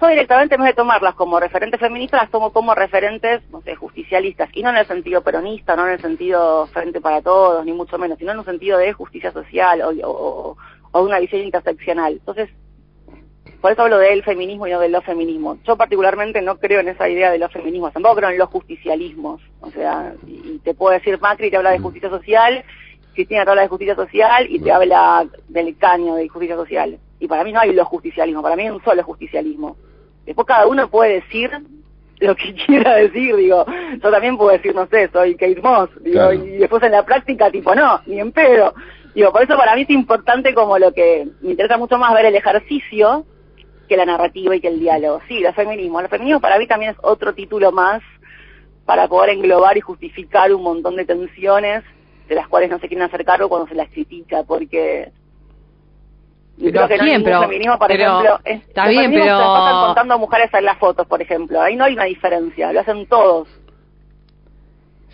yo 0.00 0.08
directamente 0.08 0.56
en 0.56 0.62
vez 0.62 0.70
de 0.70 0.74
tomarlas 0.74 1.14
como 1.14 1.38
referentes 1.38 1.78
feministas, 1.78 2.22
las 2.22 2.32
tomo 2.32 2.52
como 2.52 2.74
referentes, 2.74 3.48
no 3.50 3.62
sé, 3.62 3.76
justicialistas, 3.76 4.50
y 4.54 4.64
no 4.64 4.70
en 4.70 4.78
el 4.78 4.86
sentido 4.86 5.22
peronista, 5.22 5.76
no 5.76 5.86
en 5.86 5.92
el 5.92 6.00
sentido 6.00 6.66
frente 6.66 7.00
para 7.00 7.22
todos, 7.22 7.64
ni 7.64 7.72
mucho 7.72 7.96
menos, 7.96 8.18
sino 8.18 8.32
en 8.32 8.40
un 8.40 8.44
sentido 8.44 8.76
de 8.76 8.92
justicia 8.92 9.30
social 9.30 9.82
o, 9.82 10.08
o, 10.08 10.56
o 10.90 11.00
una 11.00 11.20
visión 11.20 11.42
interseccional. 11.42 12.14
Entonces, 12.14 12.50
por 13.60 13.72
eso 13.72 13.82
hablo 13.82 13.98
del 13.98 14.22
feminismo 14.22 14.66
y 14.66 14.70
no 14.70 14.80
de 14.80 14.88
los 14.88 15.04
feminismos. 15.04 15.58
Yo 15.64 15.76
particularmente 15.76 16.40
no 16.40 16.58
creo 16.58 16.80
en 16.80 16.88
esa 16.88 17.08
idea 17.08 17.30
de 17.30 17.38
los 17.38 17.52
feminismos, 17.52 17.92
tampoco 17.92 18.16
creo 18.16 18.30
en 18.30 18.38
los 18.38 18.48
justicialismos. 18.48 19.40
O 19.60 19.70
sea, 19.70 20.14
y 20.26 20.58
te 20.58 20.74
puedo 20.74 20.94
decir, 20.94 21.20
Macri 21.20 21.50
te 21.50 21.56
habla 21.56 21.70
de 21.70 21.78
mm. 21.78 21.82
justicia 21.82 22.08
social, 22.08 22.64
Cristina 23.12 23.44
te 23.44 23.50
habla 23.50 23.62
de 23.62 23.68
justicia 23.68 23.94
social 23.94 24.46
y 24.48 24.60
te 24.60 24.72
habla 24.72 25.26
del 25.48 25.76
caño 25.76 26.14
de 26.14 26.28
justicia 26.28 26.56
social. 26.56 26.98
Y 27.18 27.28
para 27.28 27.44
mí 27.44 27.52
no 27.52 27.60
hay 27.60 27.72
los 27.72 27.86
justicialismos, 27.86 28.42
para 28.42 28.56
mí 28.56 28.62
hay 28.62 28.70
un 28.70 28.82
solo 28.82 29.02
justicialismo. 29.02 29.76
Después 30.24 30.46
cada 30.46 30.66
uno 30.66 30.88
puede 30.88 31.14
decir 31.14 31.50
lo 32.20 32.34
que 32.36 32.54
quiera 32.66 32.94
decir, 32.96 33.36
digo, 33.36 33.66
yo 34.02 34.10
también 34.10 34.38
puedo 34.38 34.52
decir, 34.52 34.74
no 34.74 34.86
sé, 34.86 35.10
soy 35.12 35.34
Kate 35.34 35.60
Moss, 35.60 35.90
digo, 36.00 36.32
y 36.32 36.58
después 36.58 36.82
en 36.82 36.92
la 36.92 37.04
práctica, 37.04 37.50
tipo, 37.50 37.74
no, 37.74 38.00
ni 38.06 38.20
en 38.20 38.32
pedo. 38.32 38.74
Digo, 39.14 39.32
por 39.32 39.42
eso 39.42 39.56
para 39.56 39.74
mí 39.74 39.82
es 39.82 39.90
importante 39.90 40.54
como 40.54 40.78
lo 40.78 40.92
que 40.92 41.28
me 41.42 41.50
interesa 41.50 41.76
mucho 41.76 41.98
más 41.98 42.14
ver 42.14 42.26
el 42.26 42.36
ejercicio 42.36 43.26
que 43.90 43.96
la 43.96 44.06
narrativa 44.06 44.54
y 44.54 44.60
que 44.60 44.68
el 44.68 44.78
diálogo. 44.78 45.20
Sí, 45.26 45.40
los 45.40 45.52
feminismos. 45.54 46.02
Los 46.02 46.10
feminismos 46.10 46.40
para 46.40 46.58
mí 46.58 46.68
también 46.68 46.92
es 46.92 46.96
otro 47.02 47.34
título 47.34 47.72
más 47.72 48.00
para 48.86 49.08
poder 49.08 49.30
englobar 49.30 49.76
y 49.76 49.80
justificar 49.80 50.54
un 50.54 50.62
montón 50.62 50.94
de 50.94 51.04
tensiones 51.04 51.82
de 52.28 52.34
las 52.36 52.46
cuales 52.46 52.70
no 52.70 52.78
se 52.78 52.86
quieren 52.86 53.04
hacer 53.04 53.24
cargo 53.24 53.48
cuando 53.48 53.66
se 53.66 53.74
las 53.74 53.90
critica, 53.90 54.44
porque 54.44 55.10
pero 56.56 56.86
creo 56.86 56.88
que 56.88 57.18
no 57.18 57.40
feminismo, 57.40 57.78
por 57.78 57.90
ejemplo, 57.90 58.38
está 58.44 58.86
bien, 58.86 59.10
pero 59.10 59.24
se 59.24 59.44
pasan 59.44 59.86
contando 59.86 60.14
a 60.14 60.18
mujeres 60.18 60.50
en 60.54 60.64
las 60.64 60.78
fotos, 60.78 61.06
por 61.06 61.20
ejemplo. 61.20 61.60
Ahí 61.60 61.74
no 61.74 61.84
hay 61.84 61.94
una 61.94 62.04
diferencia, 62.04 62.72
lo 62.72 62.80
hacen 62.80 63.06
todos. 63.06 63.48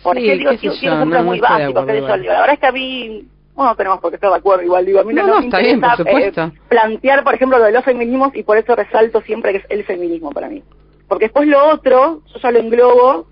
Por 0.03 0.17
sí, 0.17 0.27
ejemplo, 0.29 0.51
digo, 0.51 0.73
ejemplos 0.73 1.25
muy 1.25 1.39
básicos. 1.39 1.85
la 1.87 1.93
verdad 1.93 2.53
es 2.53 2.59
que 2.59 2.67
a 2.67 2.71
mí 2.71 3.27
bueno, 3.57 3.75
tenemos 3.75 3.99
por 3.99 4.11
qué 4.11 4.17
estar 4.17 4.29
de 4.29 4.37
acuerdo 4.37 4.63
igual, 4.63 4.85
digo, 4.85 4.99
a 4.99 5.03
mí 5.03 5.15
no, 5.15 5.25
no, 5.25 5.39
está 5.39 5.57
bien, 5.57 5.81
por 5.81 5.97
supuesto. 5.97 6.43
Eh, 6.43 6.51
plantear, 6.69 7.23
por 7.23 7.33
ejemplo, 7.33 7.57
lo 7.57 7.65
de 7.65 7.71
los 7.71 7.83
feminismos 7.83 8.35
y 8.35 8.43
por 8.43 8.55
eso 8.55 8.75
resalto 8.75 9.19
siempre 9.21 9.51
que 9.51 9.57
es 9.57 9.65
el 9.69 9.83
feminismo 9.83 10.29
para 10.29 10.47
mí. 10.47 10.61
Porque 11.07 11.25
después 11.25 11.47
lo 11.47 11.73
otro, 11.73 12.21
yo 12.27 12.39
ya 12.39 12.51
lo 12.51 12.59
englobo 12.59 13.25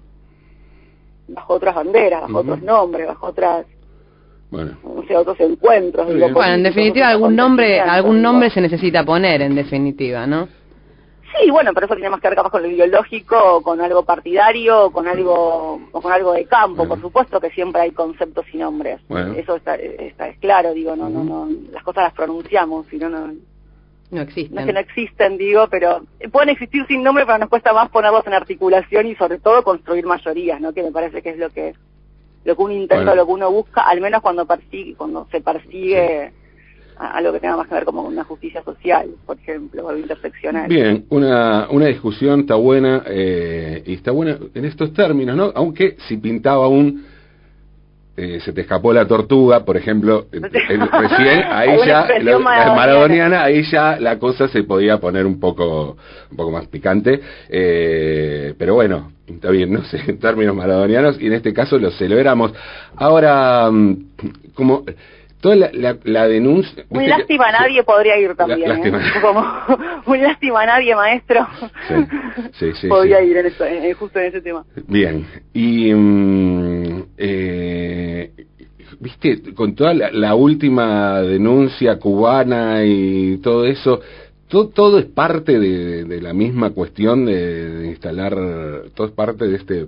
bajo 1.27 1.53
otras 1.53 1.75
banderas, 1.75 2.21
bajo 2.23 2.39
otros 2.39 2.63
nombres, 2.63 3.07
bajo 3.07 3.27
otras 3.27 3.67
bueno. 4.49 4.77
o 4.83 5.03
sea, 5.03 5.19
otros 5.19 5.39
encuentros. 5.39 6.07
bueno, 6.07 6.53
en 6.53 6.63
definitiva 6.63 7.09
algún 7.09 7.35
nombre, 7.35 7.79
algún 7.79 8.19
nombre 8.19 8.49
se 8.49 8.61
necesita 8.61 9.03
poner 9.03 9.43
en 9.43 9.53
definitiva, 9.53 10.25
¿no? 10.25 10.47
Sí, 11.39 11.49
bueno, 11.51 11.73
pero 11.73 11.85
eso 11.85 11.95
tiene 11.95 12.09
más 12.09 12.21
que 12.21 12.29
ver 12.29 12.37
capaz 12.37 12.49
con 12.49 12.61
lo 12.61 12.69
ideológico, 12.69 13.61
con 13.61 13.81
algo 13.81 14.03
partidario, 14.03 14.91
con 14.91 15.07
algo, 15.07 15.81
o 15.91 16.01
con 16.01 16.11
algo 16.11 16.33
de 16.33 16.45
campo. 16.45 16.87
Por 16.87 17.01
supuesto 17.01 17.39
que 17.41 17.49
siempre 17.51 17.81
hay 17.81 17.91
conceptos 17.91 18.45
y 18.53 18.57
nombres. 18.57 19.01
Eso 19.35 19.55
está, 19.55 19.75
está, 19.75 20.29
es 20.29 20.37
claro, 20.39 20.73
digo, 20.73 20.95
no, 20.95 21.09
no, 21.09 21.23
no, 21.23 21.49
las 21.71 21.83
cosas 21.83 22.03
las 22.03 22.13
pronunciamos, 22.13 22.85
si 22.87 22.97
no, 22.97 23.09
no. 23.09 23.33
Existen. 24.11 24.55
No 24.55 24.61
es 24.61 24.67
que 24.67 24.73
no 24.73 24.79
existen, 24.79 25.37
digo, 25.37 25.67
pero 25.69 26.05
pueden 26.31 26.49
existir 26.49 26.85
sin 26.87 27.03
nombre, 27.03 27.25
pero 27.25 27.39
nos 27.39 27.49
cuesta 27.49 27.73
más 27.73 27.89
ponerlos 27.89 28.25
en 28.27 28.33
articulación 28.33 29.07
y 29.07 29.15
sobre 29.15 29.39
todo 29.39 29.63
construir 29.63 30.05
mayorías, 30.05 30.61
¿no? 30.61 30.73
Que 30.73 30.83
me 30.83 30.91
parece 30.91 31.21
que 31.21 31.31
es 31.31 31.37
lo 31.37 31.49
que 31.49 31.73
lo 32.45 32.55
que 32.55 32.61
uno 32.61 32.73
intenta, 32.73 33.15
lo 33.15 33.25
que 33.25 33.31
uno 33.31 33.51
busca, 33.51 33.81
al 33.81 33.99
menos 33.99 34.21
cuando 34.21 34.45
persigue, 34.45 34.93
cuando 34.95 35.27
se 35.31 35.41
persigue 35.41 36.31
a, 36.97 37.21
lo 37.21 37.33
que 37.33 37.39
tenga 37.39 37.57
más 37.57 37.67
que 37.67 37.75
ver 37.75 37.85
como 37.85 38.03
una 38.03 38.23
justicia 38.23 38.63
social, 38.63 39.09
por 39.25 39.37
ejemplo, 39.37 39.87
o 39.87 39.97
interseccional. 39.97 40.67
Bien, 40.67 41.05
una, 41.09 41.67
una 41.69 41.87
discusión 41.87 42.41
está 42.41 42.55
buena, 42.55 43.03
eh, 43.07 43.83
y 43.85 43.93
está 43.93 44.11
buena 44.11 44.37
en 44.53 44.65
estos 44.65 44.93
términos, 44.93 45.35
¿no? 45.35 45.51
Aunque 45.55 45.97
si 46.07 46.17
pintaba 46.17 46.67
un 46.67 47.15
eh, 48.17 48.39
se 48.39 48.53
te 48.53 48.61
escapó 48.61 48.93
la 48.93 49.05
tortuga, 49.05 49.65
por 49.65 49.75
ejemplo, 49.75 50.27
recién 50.31 51.43
ahí 51.49 51.77
ya 51.85 52.07
la, 52.21 52.39
maradoniana, 52.39 53.43
ahí 53.43 53.61
ya 53.69 53.99
la 53.99 54.17
cosa 54.19 54.47
se 54.47 54.63
podía 54.63 55.01
poner 55.01 55.25
un 55.25 55.37
poco 55.37 55.97
un 56.31 56.37
poco 56.37 56.49
más 56.49 56.65
picante, 56.67 57.19
eh, 57.49 58.53
pero 58.57 58.75
bueno, 58.75 59.11
está 59.27 59.49
bien, 59.49 59.73
no 59.73 59.83
sé, 59.83 59.99
en 60.07 60.17
términos 60.17 60.55
maradonianos 60.55 61.19
y 61.19 61.27
en 61.27 61.33
este 61.33 61.53
caso 61.53 61.77
lo 61.77 61.91
celebramos. 61.91 62.53
Ahora, 62.95 63.69
mm, 63.69 64.05
como 64.53 64.85
toda 65.45 65.55
la, 65.57 65.97
la, 66.03 66.27
denuncia. 66.27 66.85
Muy 66.89 67.05
lástima 67.05 67.51
nadie 67.51 67.83
podría 67.83 68.17
ir 68.17 68.33
también. 68.33 68.83
¿eh? 68.83 68.91
Como, 69.21 69.45
muy 70.07 70.17
lástima 70.17 70.65
nadie, 70.65 70.95
maestro. 70.95 71.47
Sí, 72.53 72.71
sí, 72.81 72.87
podría 72.89 73.21
ir 73.21 73.37
en 73.37 73.45
eso, 73.45 73.63
justo 73.99 74.17
en 74.17 74.25
ese 74.25 74.41
tema. 74.41 74.65
Bien. 74.87 75.27
Y. 75.53 75.93
Mm, 75.93 77.03
eh, 77.15 78.31
viste, 78.99 79.53
con 79.53 79.75
toda 79.75 79.93
la, 79.93 80.33
última 80.33 81.21
denuncia 81.21 81.99
cubana 81.99 82.83
y 82.83 83.37
todo 83.37 83.67
eso. 83.67 84.01
Todo, 84.47 84.69
todo 84.69 84.97
es 84.97 85.05
parte 85.05 85.59
de, 85.59 86.21
la 86.21 86.33
misma 86.33 86.71
cuestión 86.71 87.25
de, 87.27 87.85
instalar, 87.85 88.33
todo 88.95 89.05
es 89.05 89.13
parte 89.13 89.45
de 89.47 89.57
este, 89.57 89.87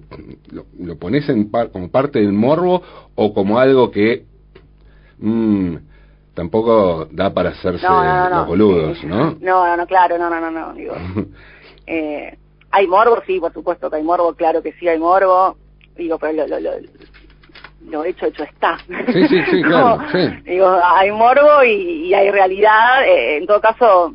lo, 0.51 0.65
lo 0.79 0.97
pones 0.97 1.27
en 1.29 1.49
como 1.49 1.89
parte 1.89 2.19
del 2.19 2.33
morbo 2.33 2.83
o 3.15 3.33
como 3.33 3.57
algo 3.57 3.89
que 3.89 4.25
mmm, 5.19 5.75
tampoco 6.33 7.07
da 7.11 7.33
para 7.33 7.49
hacerse 7.49 7.87
los 7.87 8.47
boludos, 8.47 9.03
¿no? 9.03 9.31
No, 9.31 9.37
no, 9.67 9.77
no, 9.77 9.87
claro, 9.87 10.17
no, 10.17 10.29
no, 10.29 10.39
no, 10.39 10.51
no, 10.51 10.73
digo. 10.73 10.95
eh, 11.87 12.37
hay 12.71 12.87
morbo, 12.87 13.21
sí, 13.25 13.39
por 13.39 13.53
supuesto 13.53 13.89
que 13.89 13.95
hay 13.95 14.03
morbo, 14.03 14.33
claro 14.33 14.61
que 14.61 14.73
sí 14.73 14.87
hay 14.87 14.99
morbo, 14.99 15.57
digo, 15.95 16.19
pero 16.19 16.33
lo, 16.33 16.47
lo, 16.47 16.59
lo, 16.59 16.71
lo 17.89 18.03
hecho, 18.05 18.27
hecho 18.27 18.43
está. 18.43 18.77
Sí, 19.11 19.27
sí, 19.27 19.43
sí, 19.49 19.61
claro, 19.63 19.99
sí. 20.11 20.27
Digo, 20.45 20.79
hay 20.83 21.11
morbo 21.11 21.63
y, 21.63 22.07
y 22.07 22.13
hay 22.13 22.29
realidad, 22.29 23.03
eh, 23.05 23.37
en 23.37 23.47
todo 23.47 23.59
caso, 23.61 24.13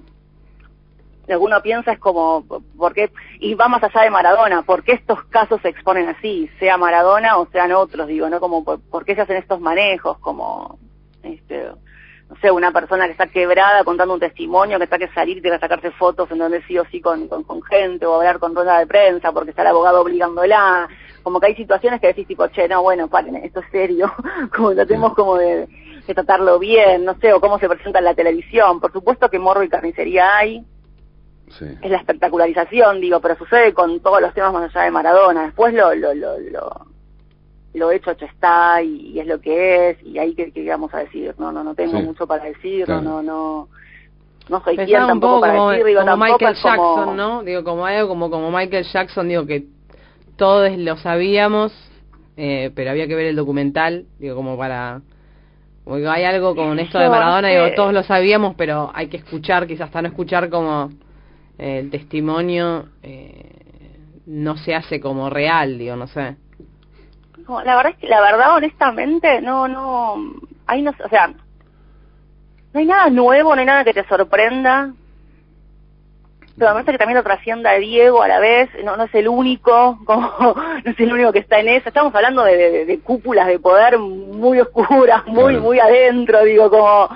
lo 1.27 1.39
que 1.39 1.45
uno 1.45 1.63
piensa 1.63 1.93
es 1.93 1.99
como, 1.99 2.45
¿por 2.77 2.93
qué? 2.93 3.11
Y 3.41 3.55
va 3.55 3.69
más 3.69 3.83
allá 3.83 4.03
de 4.03 4.11
Maradona, 4.11 4.63
¿por 4.63 4.83
qué 4.85 4.93
estos 4.93 5.25
casos 5.25 5.61
se 5.63 5.69
exponen 5.69 6.09
así? 6.09 6.51
Sea 6.59 6.77
Maradona 6.77 7.39
o 7.39 7.47
sean 7.47 7.73
otros, 7.73 8.07
digo, 8.07 8.29
¿no? 8.29 8.39
Como, 8.39 8.65
¿por, 8.65 8.81
por 8.81 9.05
qué 9.05 9.15
se 9.15 9.23
hacen 9.23 9.37
estos 9.37 9.61
manejos? 9.61 10.19
Como, 10.19 10.79
este, 11.23 11.71
no 12.33 12.37
sé, 12.41 12.51
una 12.51 12.73
persona 12.73 13.05
que 13.07 13.13
está 13.13 13.27
quebrada 13.27 13.85
contando 13.85 14.15
un 14.15 14.21
testimonio, 14.21 14.79
que 14.79 14.85
está 14.85 14.99
que 14.99 15.09
salir 15.09 15.39
y 15.39 15.43
que 15.43 15.59
sacarse 15.59 15.91
fotos 15.91 16.31
en 16.31 16.39
donde 16.39 16.63
sí 16.63 16.79
o 16.79 16.85
sí 16.87 17.01
con, 17.01 17.29
con, 17.29 17.63
gente 17.63 18.07
o 18.07 18.15
hablar 18.15 18.39
con 18.39 18.55
rueda 18.55 18.79
de 18.79 18.87
prensa 18.87 19.33
porque 19.33 19.51
está 19.51 19.63
el 19.63 19.69
abogado 19.69 20.01
obligándola. 20.01 20.89
Como 21.23 21.41
que 21.41 21.49
hay 21.49 21.55
situaciones 21.55 22.01
que 22.01 22.07
decís 22.09 22.27
tipo, 22.27 22.47
che, 22.49 22.69
no, 22.69 22.83
bueno, 22.83 23.09
paren, 23.09 23.37
esto 23.37 23.61
es 23.61 23.67
serio, 23.71 24.13
como 24.57 24.75
tratemos 24.75 25.15
como 25.15 25.37
de, 25.37 25.69
de 26.07 26.15
tratarlo 26.15 26.59
bien, 26.59 27.05
no 27.05 27.17
sé, 27.19 27.33
o 27.33 27.41
cómo 27.41 27.59
se 27.59 27.69
presenta 27.69 27.99
en 27.99 28.07
la 28.07 28.15
televisión. 28.15 28.81
Por 28.81 28.93
supuesto 28.93 29.29
que 29.29 29.39
morro 29.39 29.63
y 29.63 29.69
carnicería 29.69 30.37
hay, 30.37 30.65
Sí. 31.59 31.67
es 31.83 31.91
la 31.91 31.99
espectacularización, 31.99 33.03
digo, 33.03 33.21
pero 33.21 33.37
sucede 33.37 33.75
con 33.75 34.01
todos 34.01 34.23
los 34.23 34.33
temas 34.33 34.55
más 34.55 34.75
allá 34.75 34.87
de 34.87 34.91
Maradona. 34.91 35.43
Después 35.45 35.75
lo, 35.75 35.95
lo, 35.95 36.15
lo, 36.15 36.39
lo, 36.39 36.87
lo 37.75 37.91
hecho 37.91 38.11
hecho 38.11 38.27
está 38.27 38.83
y, 38.83 39.19
es 39.19 39.27
lo 39.27 39.41
que 39.41 39.91
es 39.91 40.03
y 40.03 40.19
ahí 40.19 40.35
que, 40.35 40.53
que 40.53 40.69
vamos 40.69 40.93
a 40.93 40.99
decir 40.99 41.35
no 41.39 41.53
no 41.53 41.65
no 41.65 41.75
tengo 41.75 42.01
mucho 42.01 42.27
para 42.27 42.45
decir 42.45 42.89
no 42.89 43.01
no 43.01 43.23
no 43.23 43.69
no 44.49 44.65
soy 44.65 44.77
quien 44.77 45.07
tampoco 45.07 45.41
para 45.41 45.55
como, 45.55 45.71
decir 45.71 45.87
digo 45.87 46.01
como 46.01 46.17
Michael 46.17 46.55
Jackson 46.55 47.17
no 47.17 47.43
digo 47.43 47.65
como 47.65 47.87
algo 47.87 48.09
como 48.09 48.31
como 48.31 48.51
Michael 48.51 48.85
Jackson 48.85 49.29
digo 49.29 49.47
que 49.47 49.67
todos 50.37 50.77
lo 50.77 50.97
sabíamos 50.99 51.73
eh, 52.37 52.71
pero 52.75 52.91
había 52.91 53.07
que 53.07 53.15
ver 53.15 53.27
el 53.27 53.37
documental 53.37 54.07
digo 54.19 54.37
como 54.37 54.57
para 54.59 55.01
como 55.85 55.97
digo, 55.97 56.11
hay 56.11 56.25
algo 56.25 56.55
con 56.55 56.79
esto 56.79 56.99
de 56.99 57.09
Maradona 57.09 57.49
digo 57.49 57.75
todos 57.75 57.95
lo 57.95 58.03
sabíamos 58.03 58.55
pero 58.55 58.91
hay 58.95 59.09
que 59.09 59.17
escuchar 59.17 59.67
quizás 59.67 59.87
hasta 59.87 60.03
no 60.03 60.09
escuchar 60.09 60.51
como 60.51 60.91
eh, 61.59 61.79
el 61.79 61.91
testimonio 61.91 62.89
eh, 63.03 63.61
no 64.27 64.59
se 64.59 64.75
hace 64.75 65.01
como 65.01 65.31
real 65.31 65.79
digo 65.79 65.97
no 65.97 66.07
sé 66.07 66.37
la 67.49 67.77
verdad 67.77 67.93
es 67.93 67.99
que, 67.99 68.09
la 68.09 68.21
verdad, 68.21 68.57
honestamente, 68.57 69.41
no, 69.41 69.69
no, 69.69 70.33
hay 70.67 70.83
no, 70.83 70.91
o 70.91 71.09
sea, 71.09 71.29
no 71.29 72.81
hay 72.81 72.87
nada 72.87 73.11
nuevo, 73.11 73.55
no 73.55 73.61
hay 73.61 73.67
nada 73.67 73.85
que 73.85 73.95
te 73.95 74.07
sorprenda. 74.07 74.93
Pero 76.55 76.69
además 76.69 76.85
que 76.85 76.99
también 76.99 77.17
lo 77.17 77.23
trascienda 77.23 77.73
Diego 77.73 78.23
a 78.23 78.29
la 78.29 78.39
vez, 78.39 78.69
no, 78.85 78.97
no 78.97 79.05
es 79.05 79.15
el 79.15 79.29
único, 79.29 79.99
como, 80.05 80.55
no 80.85 80.91
es 80.91 81.01
el 81.01 81.13
único 81.13 81.33
que 81.33 81.41
está 81.41 81.61
en 81.61 81.69
eso. 81.69 81.89
Estamos 81.89 82.15
hablando 82.15 82.45
de, 82.45 82.85
de, 82.85 83.01
cúpulas 83.01 83.47
de 83.47 83.59
poder 83.59 83.99
muy 83.99 84.61
oscuras, 84.61 85.27
muy, 85.27 85.57
muy 85.57 85.81
adentro, 85.81 86.45
digo, 86.45 86.71
como 86.71 87.09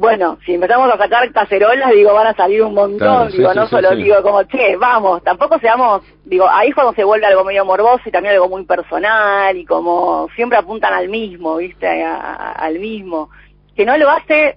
bueno, 0.00 0.38
si 0.46 0.54
empezamos 0.54 0.90
a 0.90 0.96
sacar 0.96 1.30
cacerolas, 1.30 1.90
digo, 1.90 2.14
van 2.14 2.28
a 2.28 2.34
salir 2.34 2.62
un 2.62 2.72
montón, 2.72 3.30
digo, 3.30 3.52
no 3.52 3.66
solo 3.66 3.94
digo 3.94 4.22
como, 4.22 4.42
che, 4.44 4.74
vamos, 4.78 5.22
tampoco 5.22 5.58
seamos, 5.58 6.00
digo, 6.24 6.48
ahí 6.48 6.70
es 6.70 6.74
cuando 6.74 6.94
se 6.94 7.04
vuelve 7.04 7.26
algo 7.26 7.44
medio 7.44 7.66
morboso 7.66 8.04
y 8.06 8.10
también 8.10 8.32
algo 8.32 8.48
muy 8.48 8.64
personal 8.64 9.54
y 9.54 9.66
como 9.66 10.26
siempre 10.34 10.56
apuntan 10.56 10.94
al 10.94 11.10
mismo, 11.10 11.56
viste, 11.56 11.86
al 11.86 12.78
mismo, 12.78 13.28
que 13.76 13.84
no 13.84 13.98
lo 13.98 14.08
hace 14.08 14.56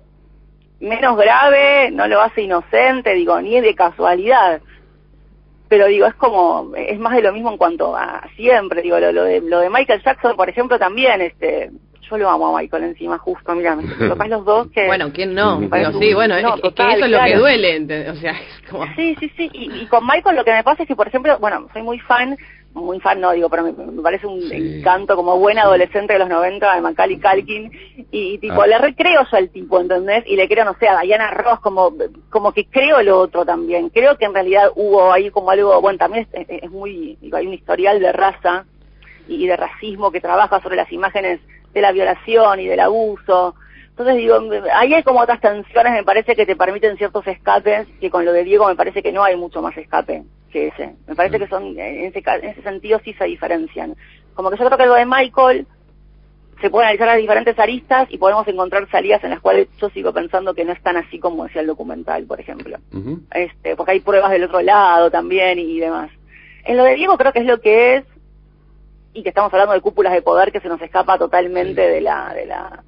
menos 0.80 1.18
grave, 1.18 1.92
no 1.92 2.08
lo 2.08 2.22
hace 2.22 2.44
inocente, 2.44 3.14
digo, 3.14 3.42
ni 3.42 3.60
de 3.60 3.76
casualidad, 3.76 4.62
pero 5.68 5.88
digo, 5.88 6.06
es 6.06 6.16
como, 6.16 6.72
es 6.78 6.98
más 7.00 7.18
de 7.18 7.22
lo 7.22 7.34
mismo 7.34 7.52
en 7.52 7.58
cuanto 7.58 7.98
a 7.98 8.30
siempre, 8.38 8.82
digo, 8.82 8.98
lo, 8.98 9.12
lo 9.12 9.26
de, 9.26 9.42
lo 9.42 9.60
de 9.60 9.70
Michael 9.70 10.04
Jackson, 10.06 10.38
por 10.38 10.48
ejemplo, 10.48 10.80
también, 10.80 11.20
este, 11.20 11.70
yo 12.10 12.18
lo 12.18 12.30
amo 12.30 12.56
a 12.56 12.62
Michael 12.62 12.84
encima, 12.84 13.18
justo, 13.18 13.56
mira, 13.56 13.76
me 13.76 13.84
tocas 14.10 14.30
los 14.30 14.46
dos 14.46 14.68
que... 14.72 14.86
Bueno, 14.86 15.12
¿quién 15.14 15.34
no? 15.34 15.60
sí, 16.00 16.14
bueno, 16.14 16.36
es, 16.36 16.44
que 16.44 16.68
eso 16.68 17.06
es 17.06 17.12
lo 17.12 17.24
que 17.24 17.36
duele, 17.38 18.10
o 18.10 18.16
sea, 18.16 18.36
como... 18.70 18.86
Sí, 18.96 19.16
sí, 19.20 19.32
sí, 19.36 19.50
y, 19.54 19.86
con 19.88 20.06
Michael 20.06 20.36
lo 20.36 20.44
que 20.44 20.52
me 20.52 20.64
pasa 20.64 20.84
es 20.84 20.88
que, 20.88 20.96
por 20.96 21.08
ejemplo, 21.08 21.38
bueno, 21.40 21.68
soy 21.74 21.82
muy 21.82 22.00
fan, 22.00 22.38
muy 22.74 23.00
fan 23.00 23.22
no 23.22 23.32
digo, 23.32 23.50
pero 23.50 23.64
me, 23.64 24.02
parece 24.02 24.28
un 24.28 24.42
encanto 24.52 25.16
como 25.16 25.38
buen 25.38 25.60
adolescente 25.60 26.14
de 26.14 26.20
los 26.20 26.30
90 26.30 26.76
de 26.76 26.82
Macaulay 26.82 27.20
Calkin, 27.20 27.72
y, 28.12 28.38
tipo, 28.40 28.62
ah. 28.62 28.68
le 28.68 28.78
recreo 28.80 29.22
yo 29.30 29.38
al 29.38 29.50
tipo, 29.50 29.80
¿entendés? 29.80 30.24
Y 30.28 30.36
le 30.36 30.48
creo, 30.48 30.66
no 30.66 30.76
sé, 30.80 30.88
a 30.88 31.00
Diana 31.02 31.32
Ross, 31.32 31.60
como, 31.60 31.94
como 32.30 32.52
que 32.52 32.66
creo 32.66 33.02
lo 33.02 33.20
otro 33.20 33.46
también, 33.46 33.90
creo 33.90 34.18
que 34.18 34.26
en 34.26 34.34
realidad 34.34 34.70
hubo 34.76 35.12
ahí 35.12 35.30
como 35.30 35.52
algo, 35.52 35.80
bueno, 35.82 35.98
también 35.98 36.28
es, 36.34 36.64
es 36.64 36.72
muy, 36.72 37.18
digo, 37.22 37.38
hay 37.38 37.48
un 37.48 37.54
historial 37.54 38.00
de 38.00 38.12
raza 38.12 38.66
y 39.28 39.48
de 39.48 39.58
racismo 39.58 40.12
que 40.12 40.22
trabaja 40.22 40.62
sobre 40.62 40.76
las 40.76 40.92
imágenes 40.92 41.40
de 41.74 41.82
la 41.82 41.92
violación 41.92 42.60
y 42.60 42.68
del 42.68 42.80
abuso. 42.80 43.56
Entonces 43.90 44.16
digo, 44.18 44.40
ahí 44.74 44.94
hay 44.94 45.04
como 45.04 45.20
otras 45.20 45.40
tensiones, 45.40 45.94
me 45.94 46.04
parece 46.04 46.36
que 46.36 46.46
te 46.46 46.56
permiten 46.56 46.98
ciertos 46.98 47.28
escapes, 47.28 47.88
que 48.00 48.10
con 48.10 48.26
lo 48.26 48.34
de 48.34 48.44
Diego 48.44 48.68
me 48.68 48.76
parece 48.76 49.04
que 49.04 49.12
no 49.12 49.24
hay 49.24 49.36
mucho 49.36 49.62
más 49.62 49.78
escape 49.78 50.24
que 50.52 50.68
ese. 50.68 50.96
Me 51.08 51.16
parece 51.16 51.40
que 51.40 51.48
son, 51.48 51.78
en 51.78 52.06
ese, 52.06 52.24
en 52.26 52.50
ese 52.50 52.62
sentido 52.64 53.00
sí 53.04 53.14
se 53.14 53.26
diferencian. 53.26 53.96
Como 54.34 54.50
que 54.50 54.58
yo 54.58 54.66
creo 54.66 54.78
que 54.78 54.86
lo 54.86 54.96
de 54.96 55.06
Michael 55.06 55.68
se 56.62 56.70
puede 56.70 56.86
analizar 56.86 57.08
las 57.08 57.18
diferentes 57.18 57.60
aristas 57.60 58.08
y 58.10 58.18
podemos 58.18 58.48
encontrar 58.48 58.90
salidas 58.90 59.24
en 59.24 59.32
las 59.32 59.42
cuales 59.42 59.68
yo 59.82 59.90
sigo 59.90 60.14
pensando 60.14 60.54
que 60.54 60.64
no 60.64 60.72
están 60.72 60.96
así 60.96 61.20
como 61.20 61.44
decía 61.44 61.62
el 61.62 61.68
documental, 61.68 62.26
por 62.26 62.40
ejemplo. 62.40 62.78
este 63.32 63.76
Porque 63.76 63.92
hay 63.92 64.00
pruebas 64.00 64.32
del 64.32 64.46
otro 64.46 64.62
lado 64.62 65.12
también 65.12 65.60
y 65.60 65.80
demás. 65.80 66.10
En 66.64 66.78
lo 66.78 66.86
de 66.86 66.96
Diego 66.96 67.18
creo 67.18 67.34
que 67.34 67.40
es 67.40 67.46
lo 67.46 67.60
que 67.60 67.96
es, 67.98 68.06
y 69.14 69.24
que 69.24 69.30
estamos 69.30 69.54
hablando 69.54 69.74
de 69.74 69.82
cúpulas 69.82 70.14
de 70.14 70.22
poder 70.22 70.52
que 70.52 70.60
se 70.60 70.68
nos 70.68 70.82
escapa 70.82 71.18
totalmente 71.18 71.82
de 71.82 72.02
la 72.02 72.34
de 72.34 72.46
la 72.46 72.84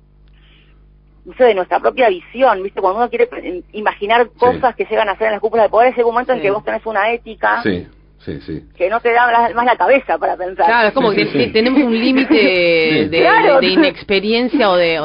no 1.26 1.34
sé, 1.34 1.46
de 1.46 1.56
nuestra 1.56 1.80
propia 1.80 2.08
visión, 2.08 2.62
¿viste? 2.62 2.82
Cuando 2.82 3.00
uno 3.00 3.10
quiere 3.10 3.28
imaginar 3.72 4.30
cosas 4.38 4.76
que 4.76 4.86
llegan 4.86 5.10
a 5.10 5.18
ser 5.18 5.28
en 5.28 5.34
las 5.34 5.42
cúpulas 5.42 5.66
de 5.66 5.70
poder, 5.70 5.92
ese 5.92 6.04
momento 6.04 6.34
en 6.34 6.42
que 6.42 6.52
vos 6.52 6.64
tenés 6.64 6.86
una 6.86 7.12
ética 7.12 7.64
sí. 7.64 7.88
Sí, 8.26 8.42
sí. 8.42 8.64
que 8.76 8.90
no 8.90 9.00
te 9.02 9.14
da 9.14 9.52
más 9.54 9.66
la 9.66 9.76
cabeza 9.76 10.18
para 10.18 10.36
pensar. 10.36 10.66
Claro, 10.66 10.88
es 10.88 10.94
como 10.96 11.12
que 11.12 11.26
tenemos 11.54 11.80
un 11.80 11.94
límite 11.94 12.34
de, 12.34 13.60
inexperiencia 13.62 14.72
o 14.72 14.76
de, 14.76 15.00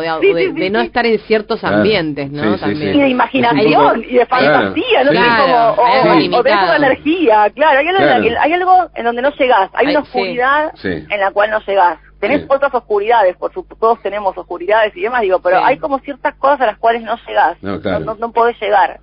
de, 0.54 0.70
no 0.70 0.80
estar 0.80 1.04
en 1.04 1.18
ciertos 1.20 1.62
ambientes, 1.62 2.30
¿no? 2.30 2.56
También. 2.56 2.96
Y 2.96 3.00
de 3.00 3.08
imaginación, 3.10 4.04
y 4.08 4.14
de 4.14 4.24
fantasía, 4.24 5.04
¿no? 5.04 5.10
Claro, 5.10 5.76
como, 5.76 5.88
o, 5.88 6.38
o, 6.38 6.42
de 6.42 6.50
toda 6.50 6.76
energía, 6.76 7.50
claro. 7.54 7.80
Hay 7.80 7.88
algo, 7.88 8.40
hay 8.40 8.52
algo 8.54 8.90
en 8.94 9.04
donde 9.04 9.20
no 9.20 9.30
llegás, 9.32 9.70
hay 9.74 9.88
una 9.88 10.00
oscuridad 10.00 10.72
en 10.82 11.20
la 11.20 11.30
cual 11.30 11.50
no 11.50 11.60
llegás. 11.60 11.98
Tenés 12.20 12.44
otras 12.48 12.72
oscuridades, 12.74 13.36
por 13.36 13.52
supuesto, 13.52 13.76
todos 13.80 14.02
tenemos 14.02 14.36
oscuridades 14.36 14.94
y 14.96 15.02
demás, 15.02 15.22
digo, 15.22 15.40
pero 15.40 15.62
hay 15.62 15.78
como 15.78 15.98
ciertas 15.98 16.34
cosas 16.36 16.62
a 16.62 16.66
las 16.66 16.78
cuales 16.78 17.02
no 17.02 17.18
llegás, 17.26 17.62
no, 17.62 17.78
no, 17.78 18.14
no 18.14 18.32
podés 18.32 18.58
llegar. 18.60 19.00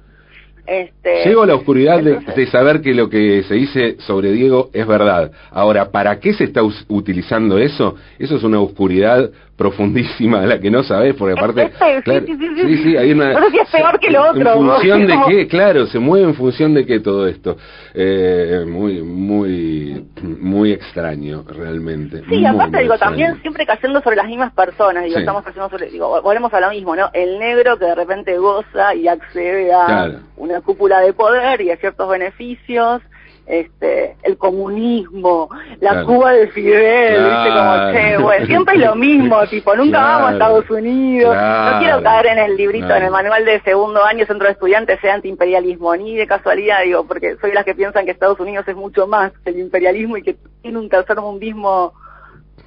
Este, 0.67 1.23
Llego 1.23 1.43
a 1.43 1.47
la 1.47 1.55
oscuridad 1.55 2.03
de, 2.03 2.45
saber 2.47 2.81
que 2.81 2.93
lo 2.93 3.09
que 3.09 3.43
se 3.43 3.55
dice 3.55 3.95
sobre 3.99 4.33
Diego 4.33 4.69
es 4.73 4.85
verdad. 4.85 5.31
Ahora, 5.49 5.91
¿para 5.91 6.19
qué 6.19 6.33
se 6.33 6.43
está 6.43 6.61
utilizando 6.89 7.57
eso? 7.57 7.95
Eso 8.19 8.35
es 8.35 8.43
una 8.43 8.59
oscuridad 8.59 9.31
profundísima 9.57 10.45
la 10.45 10.59
que 10.59 10.69
no 10.69 10.83
sabes, 10.83 11.15
porque 11.15 11.37
aparte... 11.37 11.71
claro, 12.03 12.25
sí, 12.25 12.37
sí, 12.37 12.77
sí, 12.83 12.97
hay 12.97 13.11
una... 13.11 13.33
No 13.33 13.45
sé 13.45 13.51
si 13.51 13.57
es 13.57 13.69
peor 13.69 13.99
que 13.99 14.11
lo 14.11 14.29
otro. 14.29 14.53
¿En 14.53 14.67
función 14.67 15.07
de 15.07 15.17
qué? 15.27 15.47
Claro, 15.47 15.87
se 15.87 15.97
mueve 15.97 16.27
en 16.27 16.35
función 16.35 16.73
de 16.75 16.85
qué 16.85 16.99
todo 16.99 17.27
esto. 17.27 17.57
Eh, 17.93 18.63
muy, 18.67 19.01
muy, 19.01 20.05
muy 20.21 20.71
extraño, 20.71 21.43
realmente. 21.47 22.21
Sí, 22.29 22.45
aparte, 22.45 22.81
digo, 22.81 22.97
también 22.99 23.41
siempre 23.41 23.65
cayendo 23.65 23.99
sobre 24.01 24.15
las 24.15 24.27
mismas 24.27 24.53
personas, 24.53 25.03
digo, 25.03 25.17
estamos 25.17 25.43
cayendo 25.43 25.69
sobre... 25.69 25.89
Digo, 25.89 26.21
volvemos 26.21 26.53
a 26.53 26.59
lo 26.59 26.69
mismo, 26.69 26.95
¿no? 26.95 27.09
El 27.13 27.39
negro 27.39 27.77
que 27.79 27.85
de 27.85 27.95
repente 27.95 28.37
goza 28.37 28.93
y 28.93 29.07
accede 29.07 29.73
a 29.73 30.19
una 30.35 30.61
cúpula 30.61 30.99
de 31.01 31.13
poder 31.13 31.61
y 31.61 31.71
a 31.71 31.77
ciertos 31.77 32.07
beneficios 32.07 33.01
este 33.47 34.17
el 34.23 34.37
comunismo, 34.37 35.49
la 35.79 36.03
Cuba 36.03 36.33
de 36.33 36.47
Fidel, 36.49 37.23
¿viste? 37.23 37.49
Como, 37.49 37.91
che, 37.91 38.17
bueno, 38.17 38.45
siempre 38.45 38.75
es 38.75 38.81
lo 38.81 38.95
mismo, 38.95 39.47
tipo, 39.49 39.75
nunca 39.75 39.99
vamos 39.99 40.29
a 40.29 40.33
Estados 40.33 40.69
Unidos. 40.69 41.35
No 41.35 41.79
quiero 41.79 42.03
caer 42.03 42.27
en 42.27 42.39
el 42.39 42.57
librito, 42.57 42.93
en 42.93 43.03
el 43.03 43.11
manual 43.11 43.45
de 43.45 43.61
segundo 43.61 44.03
año 44.03 44.25
Centro 44.25 44.47
de 44.47 44.53
Estudiantes 44.53 44.99
sea 44.99 45.15
antiimperialismo, 45.15 45.95
ni 45.95 46.15
de 46.15 46.27
casualidad, 46.27 46.83
digo, 46.83 47.05
porque 47.07 47.37
soy 47.39 47.53
las 47.53 47.63
que 47.63 47.75
piensan 47.75 48.05
que 48.05 48.11
Estados 48.11 48.39
Unidos 48.39 48.67
es 48.67 48.75
mucho 48.75 49.07
más 49.07 49.31
que 49.43 49.51
el 49.51 49.59
imperialismo 49.59 50.17
y 50.17 50.23
que 50.23 50.35
tiene 50.61 50.77
un 50.77 50.89
tercer 50.89 51.17
mundismo 51.17 51.93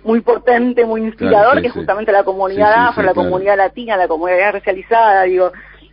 muy 0.03 0.23
potente, 0.23 0.87
muy 0.87 1.03
inspirador, 1.03 1.61
que 1.61 1.69
es 1.69 1.75
justamente 1.75 2.11
la 2.11 2.25
comunidad 2.25 2.89
afro, 2.89 3.03
la 3.03 3.13
comunidad 3.13 3.59
latina, 3.59 3.99
la 3.99 4.09
comunidad 4.09 4.53
racializada, 4.53 5.25
digo, 5.25 5.53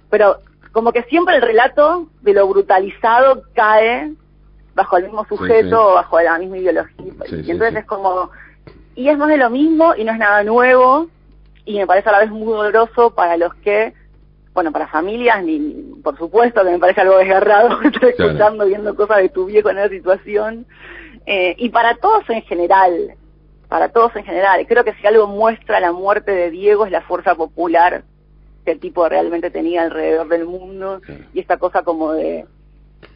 pero 0.10 0.38
como 0.72 0.94
que 0.94 1.04
siempre 1.04 1.36
el 1.36 1.42
relato 1.42 2.08
de 2.22 2.34
lo 2.34 2.48
brutalizado 2.48 3.44
cae 3.54 4.14
bajo 4.78 4.98
el 4.98 5.06
mismo 5.06 5.26
sujeto 5.26 5.90
o 5.90 5.94
bajo 5.96 6.22
la 6.22 6.38
misma 6.38 6.60
ideología. 6.60 7.14
y 7.32 7.52
entonces 7.52 7.80
es 7.80 7.86
como, 7.86 8.30
y 8.96 9.10
es 9.10 9.18
más 9.18 9.28
de 9.28 9.38
lo 9.38 9.50
mismo 9.50 9.96
y 9.96 10.04
no 10.04 10.14
es 10.14 10.20
nada 10.20 10.44
nuevo 10.44 11.10
y 11.66 11.80
me 11.80 11.88
parece 11.88 12.10
a 12.10 12.12
la 12.12 12.20
vez 12.20 12.30
muy 12.30 12.54
doloroso 12.54 13.10
para 13.16 13.38
los 13.38 13.56
que, 13.56 13.94
bueno, 14.54 14.72
para 14.72 14.88
familias, 14.88 15.44
ni 15.44 15.60
por 16.04 16.16
supuesto 16.20 16.64
que 16.64 16.70
me 16.70 16.78
parece 16.78 17.02
algo 17.02 17.18
desgarrado 17.18 17.82
estar 17.84 18.06
escuchando, 18.06 18.68
viendo 18.68 18.96
cosas 18.96 19.18
de 19.18 19.30
tu 19.30 19.46
viejo 19.46 19.72
en 19.72 19.80
esa 19.80 19.90
situación, 19.90 20.68
eh, 21.26 21.56
y 21.58 21.70
para 21.70 21.96
todos 21.96 22.30
en 22.30 22.44
general, 22.44 23.16
para 23.70 23.90
todos 23.90 24.16
en 24.16 24.26
general. 24.26 24.64
Creo 24.68 24.84
que 24.84 24.94
si 24.94 25.08
algo 25.08 25.26
muestra 25.26 25.80
la 25.80 25.92
muerte 25.92 26.32
de 26.32 26.52
Diego 26.52 26.86
es 26.86 26.92
la 26.92 27.02
fuerza 27.02 27.34
popular 27.34 28.04
que 28.64 28.74
el 28.74 28.80
tipo 28.80 29.10
realmente 29.10 29.50
tenía 29.50 29.82
alrededor 29.82 30.28
del 30.28 30.46
mundo 30.46 31.02
y 31.34 31.40
esta 31.40 31.58
cosa 31.58 31.82
como 31.82 32.14
de 32.14 32.46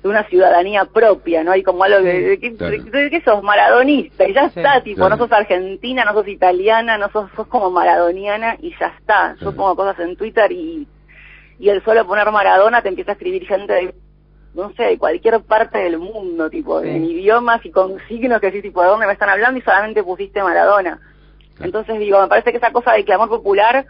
de 0.02 0.10
una 0.10 0.24
ciudadanía 0.28 0.86
propia, 0.86 1.44
¿no? 1.44 1.52
Hay 1.52 1.64
como 1.64 1.84
algo 1.84 2.02
de, 2.02 2.40
que, 2.40 3.22
sos 3.24 3.44
maradonista 3.44 4.28
y 4.28 4.34
ya 4.34 4.46
está, 4.46 4.82
tipo, 4.82 5.08
no 5.08 5.18
sos 5.18 5.32
argentina, 5.32 6.04
no 6.06 6.14
sos 6.14 6.28
italiana, 6.28 6.98
no 6.98 7.10
sos, 7.12 7.30
sos 7.36 7.48
como 7.48 7.70
maradoniana 7.70 8.58
y 8.60 8.72
ya 8.80 8.88
está. 9.00 9.36
Yo 9.40 9.56
pongo 9.56 9.76
cosas 9.76 10.00
en 10.00 10.16
Twitter 10.16 10.52
y, 10.52 10.88
y 11.60 11.70
el 11.70 11.84
solo 11.84 12.08
poner 12.08 12.32
Maradona 12.32 12.82
te 12.82 12.90
empieza 12.90 13.12
a 13.12 13.14
escribir 13.14 13.46
gente 13.46 13.74
de, 13.74 13.96
no 14.56 14.74
sé, 14.74 14.84
de 14.84 14.98
cualquier 14.98 15.40
parte 15.42 15.78
del 15.78 16.00
mundo, 16.00 16.50
tipo, 16.50 16.82
en 16.82 17.06
idiomas 17.06 17.64
y 17.64 17.70
con 17.70 18.00
signos 18.08 18.40
que 18.40 18.48
decís, 18.48 18.64
tipo, 18.64 18.82
¿de 18.82 18.88
dónde 18.88 19.06
me 19.06 19.14
están 19.14 19.30
hablando? 19.30 19.60
Y 19.60 19.62
solamente 19.62 20.04
pusiste 20.04 20.42
Maradona. 20.42 21.00
Entonces 21.60 22.00
digo, 22.00 22.20
me 22.20 22.28
parece 22.28 22.52
que 22.52 22.58
esa 22.58 22.72
cosa 22.72 22.94
de 22.94 23.06
clamor 23.06 23.30
popular 23.30 23.86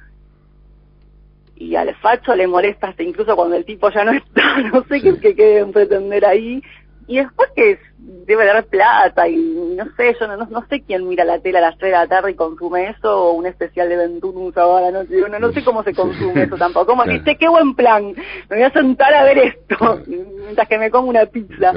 y 1.61 1.75
al 1.75 1.93
facho 1.95 2.35
le 2.35 2.47
molesta 2.47 2.87
hasta 2.87 3.03
incluso 3.03 3.35
cuando 3.35 3.55
el 3.55 3.65
tipo 3.65 3.89
ya 3.91 4.03
no 4.03 4.11
está, 4.13 4.59
no 4.73 4.83
sé 4.85 5.01
qué, 5.01 5.19
qué 5.19 5.35
quieren 5.35 5.71
pretender 5.71 6.25
ahí. 6.25 6.61
Y 7.07 7.17
después 7.17 7.49
que 7.55 7.77
debe 7.97 8.45
dar 8.45 8.63
plata 8.65 9.27
y 9.27 9.35
no 9.35 9.85
sé, 9.97 10.15
yo 10.19 10.27
no, 10.27 10.37
no, 10.37 10.65
sé 10.69 10.81
quién 10.81 11.07
mira 11.07 11.25
la 11.25 11.39
tela 11.39 11.59
a 11.59 11.61
las 11.61 11.77
3 11.77 11.91
de 11.91 11.97
la 11.97 12.07
tarde 12.07 12.31
y 12.31 12.35
consume 12.35 12.89
eso 12.89 13.25
o 13.25 13.33
un 13.33 13.45
especial 13.45 13.89
de 13.89 13.97
Ventura 13.97 14.37
un 14.37 14.53
sábado 14.53 14.77
a 14.77 14.81
la 14.81 14.91
noche. 14.91 15.15
no, 15.29 15.39
no 15.39 15.51
sé 15.51 15.63
cómo 15.63 15.83
se 15.83 15.93
consume 15.93 16.43
eso 16.43 16.55
tampoco. 16.57 16.85
Como 16.87 17.03
dice, 17.03 17.35
qué 17.37 17.49
buen 17.49 17.75
plan, 17.75 18.13
me 18.49 18.55
voy 18.55 18.63
a 18.63 18.71
sentar 18.71 19.13
a 19.13 19.23
ver 19.25 19.37
esto 19.39 20.01
mientras 20.07 20.67
que 20.67 20.77
me 20.77 20.89
como 20.89 21.09
una 21.09 21.25
pizza. 21.25 21.73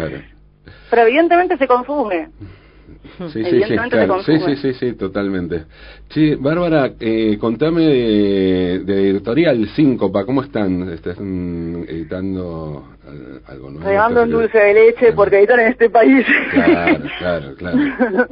Pero 0.90 1.03
evidentemente 1.03 1.57
se 1.57 1.66
consume. 1.66 2.29
Sí, 3.33 3.44
sí, 3.44 3.62
sí, 3.62 4.38
sí, 4.38 4.57
sí, 4.57 4.75
sí, 4.75 4.92
totalmente. 4.94 5.64
Sí, 6.11 6.35
Bárbara, 6.35 6.92
eh, 6.99 7.38
contame 7.38 7.83
de, 7.83 8.79
de 8.81 9.11
Editorial 9.11 9.68
Síncopa, 9.75 10.25
¿cómo 10.25 10.42
están? 10.42 10.90
¿Están 10.90 11.85
editando 11.88 12.85
algo 13.47 13.70
nuevo? 13.70 13.87
Regando 13.87 14.23
un 14.25 14.31
dulce 14.31 14.59
de 14.59 14.75
leche 14.75 15.12
porque 15.12 15.38
editan 15.38 15.61
en 15.61 15.68
este 15.68 15.90
país. 15.90 16.27
Claro, 16.51 17.05
claro, 17.18 17.55
claro, 17.57 17.79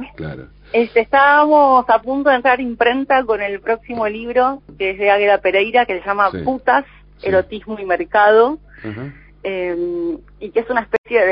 claro. 0.15 0.43
Este, 0.73 1.01
estábamos 1.01 1.85
a 1.87 2.01
punto 2.01 2.29
de 2.29 2.37
entrar 2.37 2.59
imprenta 2.59 3.23
con 3.23 3.41
el 3.41 3.59
próximo 3.59 4.07
libro, 4.07 4.61
que 4.77 4.91
es 4.91 4.97
de 4.97 5.11
Águeda 5.11 5.37
Pereira, 5.37 5.85
que 5.85 5.99
se 5.99 6.05
llama 6.05 6.31
Putas, 6.43 6.85
Erotismo 7.21 7.77
y 7.79 7.85
Mercado. 7.85 8.59
Ajá 8.83 9.13
eh, 9.43 10.17
y 10.39 10.49
que 10.51 10.59
es 10.61 10.69
una 10.69 10.81
especie 10.81 11.25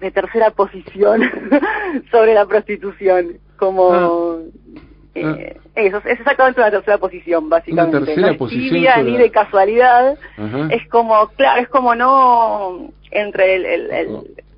de, 0.00 0.10
tercera 0.10 0.50
posición 0.50 1.22
sobre 2.10 2.34
la 2.34 2.46
prostitución, 2.46 3.38
como... 3.56 3.92
Ah. 3.92 4.36
Eh, 5.14 5.56
ah. 5.56 5.60
Eso, 5.74 5.98
es 5.98 6.20
exactamente 6.20 6.60
una 6.60 6.70
tercera 6.70 6.98
posición, 6.98 7.48
básicamente. 7.48 7.96
Una 7.96 8.06
tercera 8.06 8.32
no 8.32 8.38
posición 8.38 9.06
ni 9.06 9.16
de 9.16 9.30
casualidad. 9.30 10.18
Es 10.70 10.88
como, 10.88 11.28
claro, 11.36 11.60
es 11.62 11.68
como 11.68 11.94
no 11.94 12.90
entre 13.10 13.56
el, 13.56 13.66
el, 13.66 13.90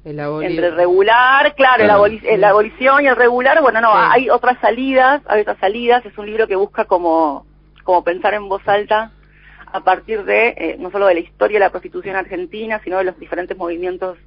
el 0.05 0.19
entre 0.19 0.71
regular, 0.73 1.55
claro, 1.55 1.85
La, 1.85 1.95
abolición 2.49 3.05
y 3.05 3.07
el 3.07 3.17
regular, 3.17 3.61
bueno, 3.63 3.81
no, 3.81 3.95
hay 3.95 4.31
otras 4.31 4.59
salidas, 4.61 5.23
hay 5.27 5.43
otras 5.43 5.59
salidas, 5.59 6.05
es 6.05 6.17
un 6.19 6.27
libro 6.27 6.49
que 6.49 6.57
busca 6.57 6.87
como, 6.87 7.47
como 7.85 8.03
pensar 8.03 8.35
en 8.35 8.49
voz 8.49 8.67
alta 8.67 9.13
a 9.73 9.81
partir 9.81 10.25
de 10.25 10.49
eh, 10.49 10.77
no 10.79 10.91
solo 10.91 11.07
de 11.07 11.15
la 11.15 11.21
historia 11.21 11.57
de 11.57 11.65
la 11.65 11.71
prostitución 11.71 12.15
argentina, 12.15 12.81
sino 12.85 12.99
de 12.99 13.05
los 13.05 13.19
diferentes 13.19 13.57
movimientos 13.57 14.19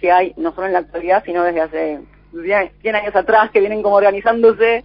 que 0.00 0.10
hay, 0.10 0.32
no 0.36 0.54
solo 0.54 0.66
en 0.66 0.72
la 0.72 0.78
actualidad, 0.80 1.22
sino 1.24 1.44
desde 1.44 1.60
hace 1.60 2.00
100 2.32 2.96
años 2.96 3.14
atrás, 3.14 3.50
que 3.50 3.60
vienen 3.60 3.82
como 3.82 3.96
organizándose, 3.96 4.84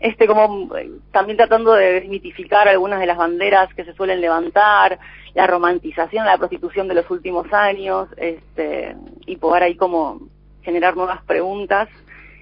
este 0.00 0.26
como 0.26 0.76
eh, 0.76 0.90
también 1.10 1.36
tratando 1.36 1.74
de 1.74 2.00
desmitificar 2.00 2.68
algunas 2.68 3.00
de 3.00 3.06
las 3.06 3.16
banderas 3.16 3.72
que 3.74 3.84
se 3.84 3.94
suelen 3.94 4.20
levantar, 4.20 4.98
la 5.34 5.46
romantización 5.46 6.24
de 6.24 6.30
la 6.30 6.38
prostitución 6.38 6.86
de 6.86 6.94
los 6.94 7.10
últimos 7.10 7.52
años, 7.52 8.08
este, 8.16 8.94
y 9.26 9.36
poder 9.36 9.64
ahí 9.64 9.76
como 9.76 10.20
generar 10.62 10.96
nuevas 10.96 11.22
preguntas, 11.24 11.88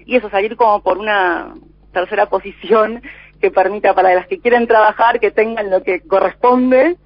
y 0.05 0.15
eso 0.15 0.29
salir 0.29 0.55
como 0.55 0.83
por 0.83 0.97
una 0.99 1.55
tercera 1.93 2.25
posición 2.29 3.01
que 3.41 3.51
permita 3.51 3.93
para 3.93 4.13
las 4.13 4.27
que 4.27 4.39
quieren 4.39 4.67
trabajar 4.67 5.19
que 5.19 5.31
tengan 5.31 5.69
lo 5.69 5.83
que 5.83 6.01
corresponde 6.01 6.97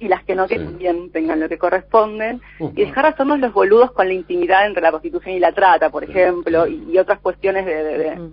y 0.00 0.08
las 0.08 0.24
que 0.24 0.34
no 0.34 0.46
que 0.46 0.58
también 0.58 1.10
tengan 1.12 1.40
lo 1.40 1.48
que 1.48 1.56
corresponde. 1.56 2.38
Y 2.58 2.84
dejar 2.84 3.04
de 3.04 3.10
hacernos 3.10 3.38
los 3.38 3.52
boludos 3.52 3.92
con 3.92 4.08
la 4.08 4.14
intimidad 4.14 4.66
entre 4.66 4.82
la 4.82 4.90
prostitución 4.90 5.34
y 5.34 5.38
la 5.38 5.52
trata, 5.52 5.88
por 5.90 6.04
ejemplo, 6.04 6.66
y, 6.66 6.98
otras 6.98 7.20
cuestiones 7.20 7.64
de, 7.64 8.16
mm. 8.16 8.32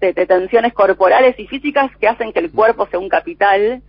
de, 0.00 0.12
de, 0.12 0.26
tensiones 0.26 0.72
corporales 0.74 1.34
y 1.38 1.46
físicas 1.46 1.90
que 1.96 2.08
hacen 2.08 2.32
que 2.32 2.40
el 2.40 2.52
cuerpo 2.52 2.86
sea 2.88 3.00
un 3.00 3.08
capital 3.08 3.82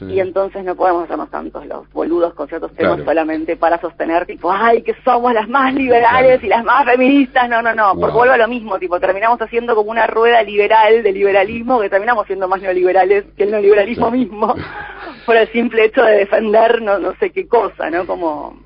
y 0.00 0.18
entonces 0.20 0.64
no 0.64 0.74
podemos 0.74 1.04
hacernos 1.04 1.30
tantos 1.30 1.66
los 1.66 1.90
boludos 1.92 2.34
con 2.34 2.48
ciertos 2.48 2.72
temas 2.72 3.00
solamente 3.04 3.56
para 3.56 3.80
sostener, 3.80 4.26
tipo, 4.26 4.50
ay, 4.50 4.82
que 4.82 4.94
somos 5.04 5.32
las 5.32 5.48
más 5.48 5.72
liberales 5.74 6.42
y 6.42 6.48
las 6.48 6.64
más 6.64 6.84
feministas. 6.84 7.48
No, 7.48 7.62
no, 7.62 7.74
no, 7.74 7.94
porque 7.94 8.14
vuelvo 8.14 8.34
a 8.34 8.38
lo 8.38 8.48
mismo, 8.48 8.78
tipo, 8.78 8.98
terminamos 8.98 9.40
haciendo 9.40 9.74
como 9.74 9.90
una 9.90 10.06
rueda 10.06 10.42
liberal 10.42 11.02
de 11.02 11.12
liberalismo 11.12 11.80
que 11.80 11.90
terminamos 11.90 12.26
siendo 12.26 12.48
más 12.48 12.60
neoliberales 12.60 13.24
que 13.36 13.44
el 13.44 13.52
neoliberalismo 13.52 14.10
mismo, 14.10 14.54
por 15.26 15.36
el 15.36 15.50
simple 15.52 15.84
hecho 15.84 16.02
de 16.02 16.18
defender 16.18 16.82
no, 16.82 16.98
no 16.98 17.14
sé 17.16 17.30
qué 17.30 17.46
cosa, 17.46 17.90
¿no? 17.90 18.06
Como, 18.06 18.58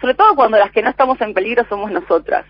sobre 0.00 0.14
todo 0.14 0.34
cuando 0.34 0.58
las 0.58 0.72
que 0.72 0.82
no 0.82 0.90
estamos 0.90 1.20
en 1.20 1.34
peligro 1.34 1.64
somos 1.68 1.90
nosotras 1.90 2.44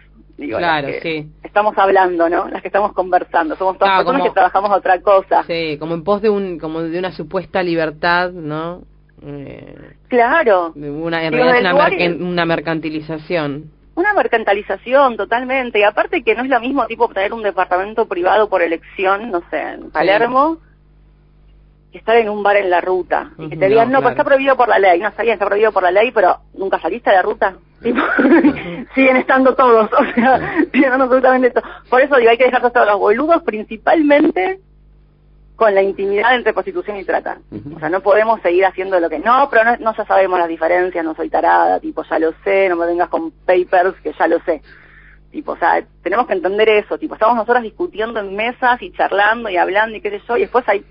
claro, 0.48 0.88
sí. 1.02 1.28
Estamos 1.42 1.76
hablando, 1.76 2.28
¿no? 2.28 2.48
Las 2.48 2.62
que 2.62 2.68
estamos 2.68 2.92
conversando. 2.92 3.56
Somos 3.56 3.78
todas 3.78 3.98
personas 3.98 4.22
que 4.22 4.30
trabajamos 4.30 4.70
otra 4.70 5.00
cosa. 5.00 5.44
Sí, 5.44 5.76
como 5.78 5.94
en 5.94 6.04
pos 6.04 6.22
de, 6.22 6.30
un, 6.30 6.58
como 6.58 6.82
de 6.82 6.98
una 6.98 7.12
supuesta 7.12 7.62
libertad, 7.62 8.30
¿no? 8.30 8.82
Eh, 9.24 9.94
claro. 10.08 10.72
Una, 10.74 11.24
en 11.24 11.32
realidad 11.32 11.74
una, 11.74 12.26
una 12.26 12.44
mercantilización. 12.44 13.70
Una 13.94 14.14
mercantilización, 14.14 15.16
totalmente. 15.16 15.78
Y 15.78 15.82
aparte 15.82 16.22
que 16.22 16.34
no 16.34 16.42
es 16.42 16.48
lo 16.48 16.60
mismo, 16.60 16.86
tipo, 16.86 17.04
obtener 17.04 17.32
un 17.32 17.42
departamento 17.42 18.06
privado 18.06 18.48
por 18.48 18.62
elección, 18.62 19.30
no 19.30 19.42
sé, 19.50 19.60
en 19.60 19.90
Palermo, 19.90 20.58
que 21.92 21.98
estar 21.98 22.16
en 22.16 22.30
un 22.30 22.42
bar 22.42 22.56
en 22.56 22.70
la 22.70 22.80
ruta. 22.80 23.32
Y 23.38 23.50
que 23.50 23.56
te 23.56 23.68
digan, 23.68 23.92
no, 23.92 24.00
pues 24.00 24.12
está 24.12 24.24
prohibido 24.24 24.56
por 24.56 24.68
la 24.68 24.78
ley. 24.78 24.98
No, 24.98 25.12
sabía, 25.12 25.34
está 25.34 25.44
prohibido 25.44 25.72
por 25.72 25.82
la 25.82 25.90
ley, 25.90 26.10
pero 26.10 26.38
nunca 26.54 26.80
saliste 26.80 27.10
de 27.10 27.16
la 27.16 27.22
ruta. 27.22 27.56
siguen 28.94 29.16
estando 29.16 29.54
todos, 29.54 29.90
o 29.92 30.14
sea, 30.14 30.64
siguen 30.72 30.92
absolutamente 30.92 31.50
todo. 31.50 31.64
Por 31.88 32.00
eso 32.00 32.16
digo, 32.16 32.30
hay 32.30 32.38
que 32.38 32.44
dejar 32.44 32.70
todos 32.70 32.86
los 32.86 32.98
boludos, 32.98 33.42
principalmente 33.42 34.60
con 35.56 35.74
la 35.74 35.82
intimidad 35.82 36.34
entre 36.34 36.52
prostitución 36.52 36.96
y 36.96 37.04
trata. 37.04 37.38
O 37.76 37.78
sea, 37.78 37.88
no 37.88 38.00
podemos 38.00 38.40
seguir 38.40 38.64
haciendo 38.64 38.98
lo 38.98 39.08
que... 39.08 39.18
No, 39.18 39.48
pero 39.50 39.64
no, 39.64 39.76
no 39.76 39.96
ya 39.96 40.04
sabemos 40.04 40.38
las 40.38 40.48
diferencias, 40.48 41.04
no 41.04 41.14
soy 41.14 41.28
tarada, 41.28 41.78
tipo, 41.78 42.02
ya 42.02 42.18
lo 42.18 42.32
sé, 42.42 42.68
no 42.68 42.76
me 42.76 42.86
vengas 42.86 43.08
con 43.08 43.30
papers, 43.30 43.94
que 44.02 44.12
ya 44.12 44.26
lo 44.26 44.40
sé. 44.40 44.62
Tipo, 45.30 45.52
o 45.52 45.56
sea, 45.56 45.84
tenemos 46.02 46.26
que 46.26 46.34
entender 46.34 46.68
eso, 46.68 46.98
tipo, 46.98 47.14
estamos 47.14 47.36
nosotras 47.36 47.62
discutiendo 47.62 48.20
en 48.20 48.34
mesas 48.34 48.82
y 48.82 48.92
charlando 48.92 49.48
y 49.48 49.56
hablando 49.56 49.96
y 49.96 50.00
qué 50.00 50.10
sé 50.10 50.20
yo, 50.26 50.36
y 50.36 50.40
después 50.40 50.68
hay 50.68 50.84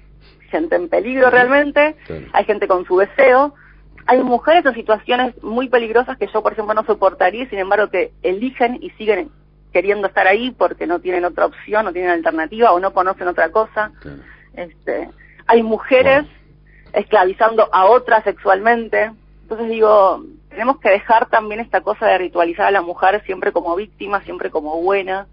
gente 0.50 0.76
en 0.76 0.90
peligro 0.90 1.30
realmente, 1.30 1.96
hay 2.34 2.46
gente 2.46 2.68
con 2.68 2.86
su 2.86 2.98
deseo, 2.98 3.54
hay 4.12 4.22
mujeres 4.22 4.66
en 4.66 4.74
situaciones 4.74 5.42
muy 5.42 5.70
peligrosas 5.70 6.18
que 6.18 6.28
yo, 6.28 6.44
por 6.44 6.52
ejemplo, 6.52 6.74
no 6.74 6.84
soportaría, 6.84 7.50
sin 7.50 7.60
embargo, 7.60 7.88
que 7.90 8.12
eligen 8.24 8.78
y 8.82 8.90
siguen 8.92 9.32
queriendo 9.72 10.08
estar 10.08 10.28
ahí 10.28 10.52
porque 10.52 10.86
no 10.86 11.00
tienen 11.00 11.24
otra 11.24 11.46
opción, 11.46 11.86
no 11.86 11.94
tienen 11.94 12.12
alternativa 12.12 12.74
o 12.74 12.80
no 12.82 12.92
conocen 12.92 13.30
otra 13.30 13.54
cosa. 13.54 13.94
Este, 14.54 15.10
hay 15.48 15.64
mujeres 15.64 16.26
esclavizando 16.92 17.70
a 17.72 17.86
otras 17.86 18.26
sexualmente. 18.26 19.12
Entonces 19.44 19.70
digo, 19.70 20.26
tenemos 20.50 20.82
que 20.82 20.90
dejar 20.90 21.30
también 21.30 21.62
esta 21.62 21.80
cosa 21.80 22.06
de 22.08 22.18
ritualizar 22.18 22.66
a 22.66 22.72
la 22.72 22.82
mujer 22.82 23.24
siempre 23.26 23.54
como 23.54 23.78
víctima, 23.78 24.20
siempre 24.26 24.50
como 24.50 24.82
buena. 24.82 25.28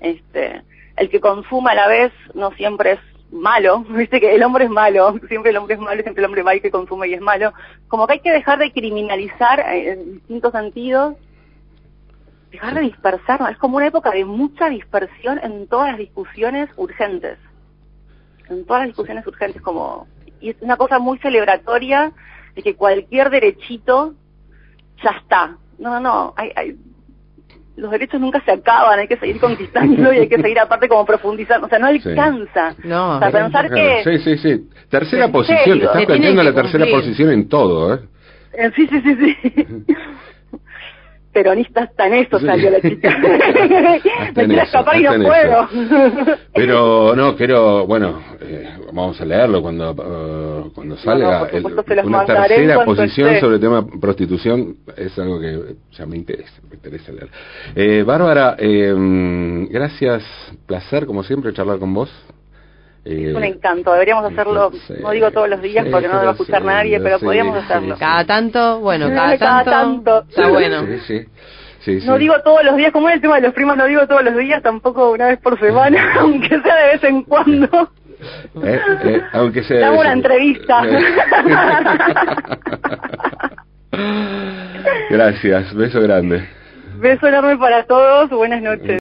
Este, 0.00 0.62
el 0.96 1.10
que 1.10 1.20
consuma 1.20 1.72
a 1.72 1.74
la 1.74 1.88
vez 1.88 2.14
no 2.32 2.50
siempre 2.52 2.92
es 2.92 3.00
malo, 3.30 3.80
viste 3.88 4.20
que 4.20 4.34
el 4.34 4.42
hombre 4.42 4.64
es 4.64 4.70
malo, 4.70 5.18
siempre 5.28 5.50
el 5.50 5.56
hombre 5.56 5.74
es 5.74 5.80
malo, 5.80 6.02
siempre 6.02 6.22
el 6.22 6.26
hombre 6.26 6.42
va 6.42 6.54
y 6.54 6.60
que 6.60 6.70
consume 6.70 7.08
y 7.08 7.14
es 7.14 7.20
malo. 7.20 7.52
Como 7.88 8.06
que 8.06 8.14
hay 8.14 8.20
que 8.20 8.32
dejar 8.32 8.58
de 8.58 8.72
criminalizar 8.72 9.60
en 9.60 10.14
distintos 10.14 10.52
sentidos, 10.52 11.16
dejar 12.50 12.74
de 12.74 12.80
dispersar, 12.82 13.40
es 13.50 13.58
como 13.58 13.76
una 13.76 13.88
época 13.88 14.10
de 14.10 14.24
mucha 14.24 14.68
dispersión 14.68 15.40
en 15.42 15.66
todas 15.66 15.90
las 15.90 15.98
discusiones 15.98 16.70
urgentes, 16.76 17.38
en 18.48 18.64
todas 18.64 18.82
las 18.82 18.88
discusiones 18.88 19.26
urgentes, 19.26 19.62
como, 19.62 20.06
y 20.40 20.50
es 20.50 20.56
una 20.60 20.76
cosa 20.76 20.98
muy 20.98 21.18
celebratoria 21.18 22.12
de 22.54 22.62
que 22.62 22.74
cualquier 22.74 23.30
derechito 23.30 24.14
ya 25.02 25.10
está. 25.10 25.58
No, 25.78 25.90
no, 25.90 26.00
no, 26.00 26.34
hay, 26.36 26.52
hay 26.56 26.76
los 27.76 27.90
derechos 27.90 28.20
nunca 28.20 28.42
se 28.44 28.52
acaban, 28.52 28.98
hay 28.98 29.06
que 29.06 29.16
seguir 29.16 29.38
conquistando 29.38 30.12
y 30.12 30.18
hay 30.18 30.28
que 30.28 30.40
seguir 30.40 30.58
aparte 30.58 30.88
como 30.88 31.04
profundizando, 31.04 31.66
o 31.66 31.70
sea, 31.70 31.78
no 31.78 31.86
alcanza. 31.86 32.74
No, 32.84 33.16
o 33.16 33.18
sea, 33.18 33.30
pensar 33.30 33.70
que... 33.70 34.02
Sí, 34.04 34.18
sí, 34.18 34.38
sí. 34.38 34.68
Tercera 34.88 35.28
posición, 35.28 35.78
te 35.78 35.84
estás 35.84 36.06
planteando 36.06 36.42
la 36.42 36.54
tercera 36.54 36.86
posición 36.86 37.30
en 37.32 37.48
todo, 37.48 37.94
¿eh? 37.94 38.00
¿eh? 38.54 38.70
Sí, 38.74 38.86
sí, 38.86 39.00
sí, 39.02 39.16
sí. 39.16 39.84
peronista 41.36 41.82
hasta 41.82 42.06
en 42.06 42.14
eso 42.14 42.40
salió 42.40 42.70
la 42.70 42.80
chica. 42.88 43.10
Me 44.34 44.46
quiero 44.46 44.62
escapar 44.62 44.98
y 44.98 45.02
no 45.02 45.12
puedo. 45.22 45.68
Pero 46.54 47.14
no, 47.14 47.36
quiero, 47.36 47.86
bueno, 47.86 48.22
eh, 48.40 48.70
vamos 48.86 49.20
a 49.20 49.24
leerlo 49.26 49.60
cuando 49.60 49.90
uh, 49.90 50.72
cuando 50.72 50.96
salga. 50.96 51.46
el, 51.52 51.62
una 51.66 52.24
tercera 52.24 52.84
posición 52.86 53.38
sobre 53.38 53.56
el 53.56 53.60
tema 53.60 53.86
prostitución 54.00 54.76
es 54.96 55.18
algo 55.18 55.38
que 55.38 55.76
ya 55.92 56.06
me 56.06 56.16
interesa, 56.16 56.54
me 56.70 56.76
interesa 56.76 57.12
leer. 57.12 57.28
Eh, 57.74 58.02
Bárbara, 58.02 58.56
eh, 58.58 58.94
gracias, 59.68 60.24
placer 60.64 61.04
como 61.04 61.22
siempre 61.22 61.52
charlar 61.52 61.78
con 61.78 61.92
vos. 61.92 62.10
Es 63.06 63.34
un 63.34 63.44
encanto, 63.44 63.92
deberíamos 63.92 64.32
hacerlo, 64.32 64.72
no 65.00 65.10
digo 65.12 65.30
todos 65.30 65.48
los 65.48 65.62
días 65.62 65.86
porque 65.90 66.08
no 66.08 66.14
lo 66.14 66.24
va 66.24 66.30
a 66.30 66.32
escuchar 66.32 66.64
nadie, 66.64 66.98
pero 67.00 67.20
podríamos 67.20 67.62
hacerlo. 67.62 67.96
Cada 67.98 68.24
tanto, 68.24 68.80
bueno, 68.80 69.08
cada, 69.08 69.64
tanto, 69.64 70.24
Está 70.28 70.48
bueno. 70.48 70.84
no 72.04 72.18
digo 72.18 72.34
todos 72.42 72.64
los 72.64 72.76
días, 72.76 72.90
como 72.90 73.08
es 73.08 73.14
el 73.14 73.20
tema 73.20 73.36
de 73.36 73.42
los 73.42 73.54
primos, 73.54 73.76
no 73.76 73.86
digo 73.86 74.08
todos 74.08 74.24
los 74.24 74.36
días, 74.36 74.60
tampoco 74.60 75.12
una 75.12 75.28
vez 75.28 75.38
por 75.38 75.58
semana, 75.60 76.14
aunque 76.18 76.48
sea 76.48 76.74
de 76.74 76.86
vez 76.92 77.04
en 77.04 77.22
cuando. 77.22 77.90
Eh, 78.64 78.80
eh, 79.04 79.22
aunque 79.32 79.62
sea. 79.62 79.80
Dame 79.80 79.98
una 79.98 80.12
entrevista. 80.12 80.82
Gracias, 85.10 85.74
beso 85.74 86.00
grande. 86.00 86.48
Beso 86.98 87.28
enorme 87.28 87.58
para 87.58 87.84
todos, 87.84 88.30
buenas 88.30 88.62
noches. 88.62 88.88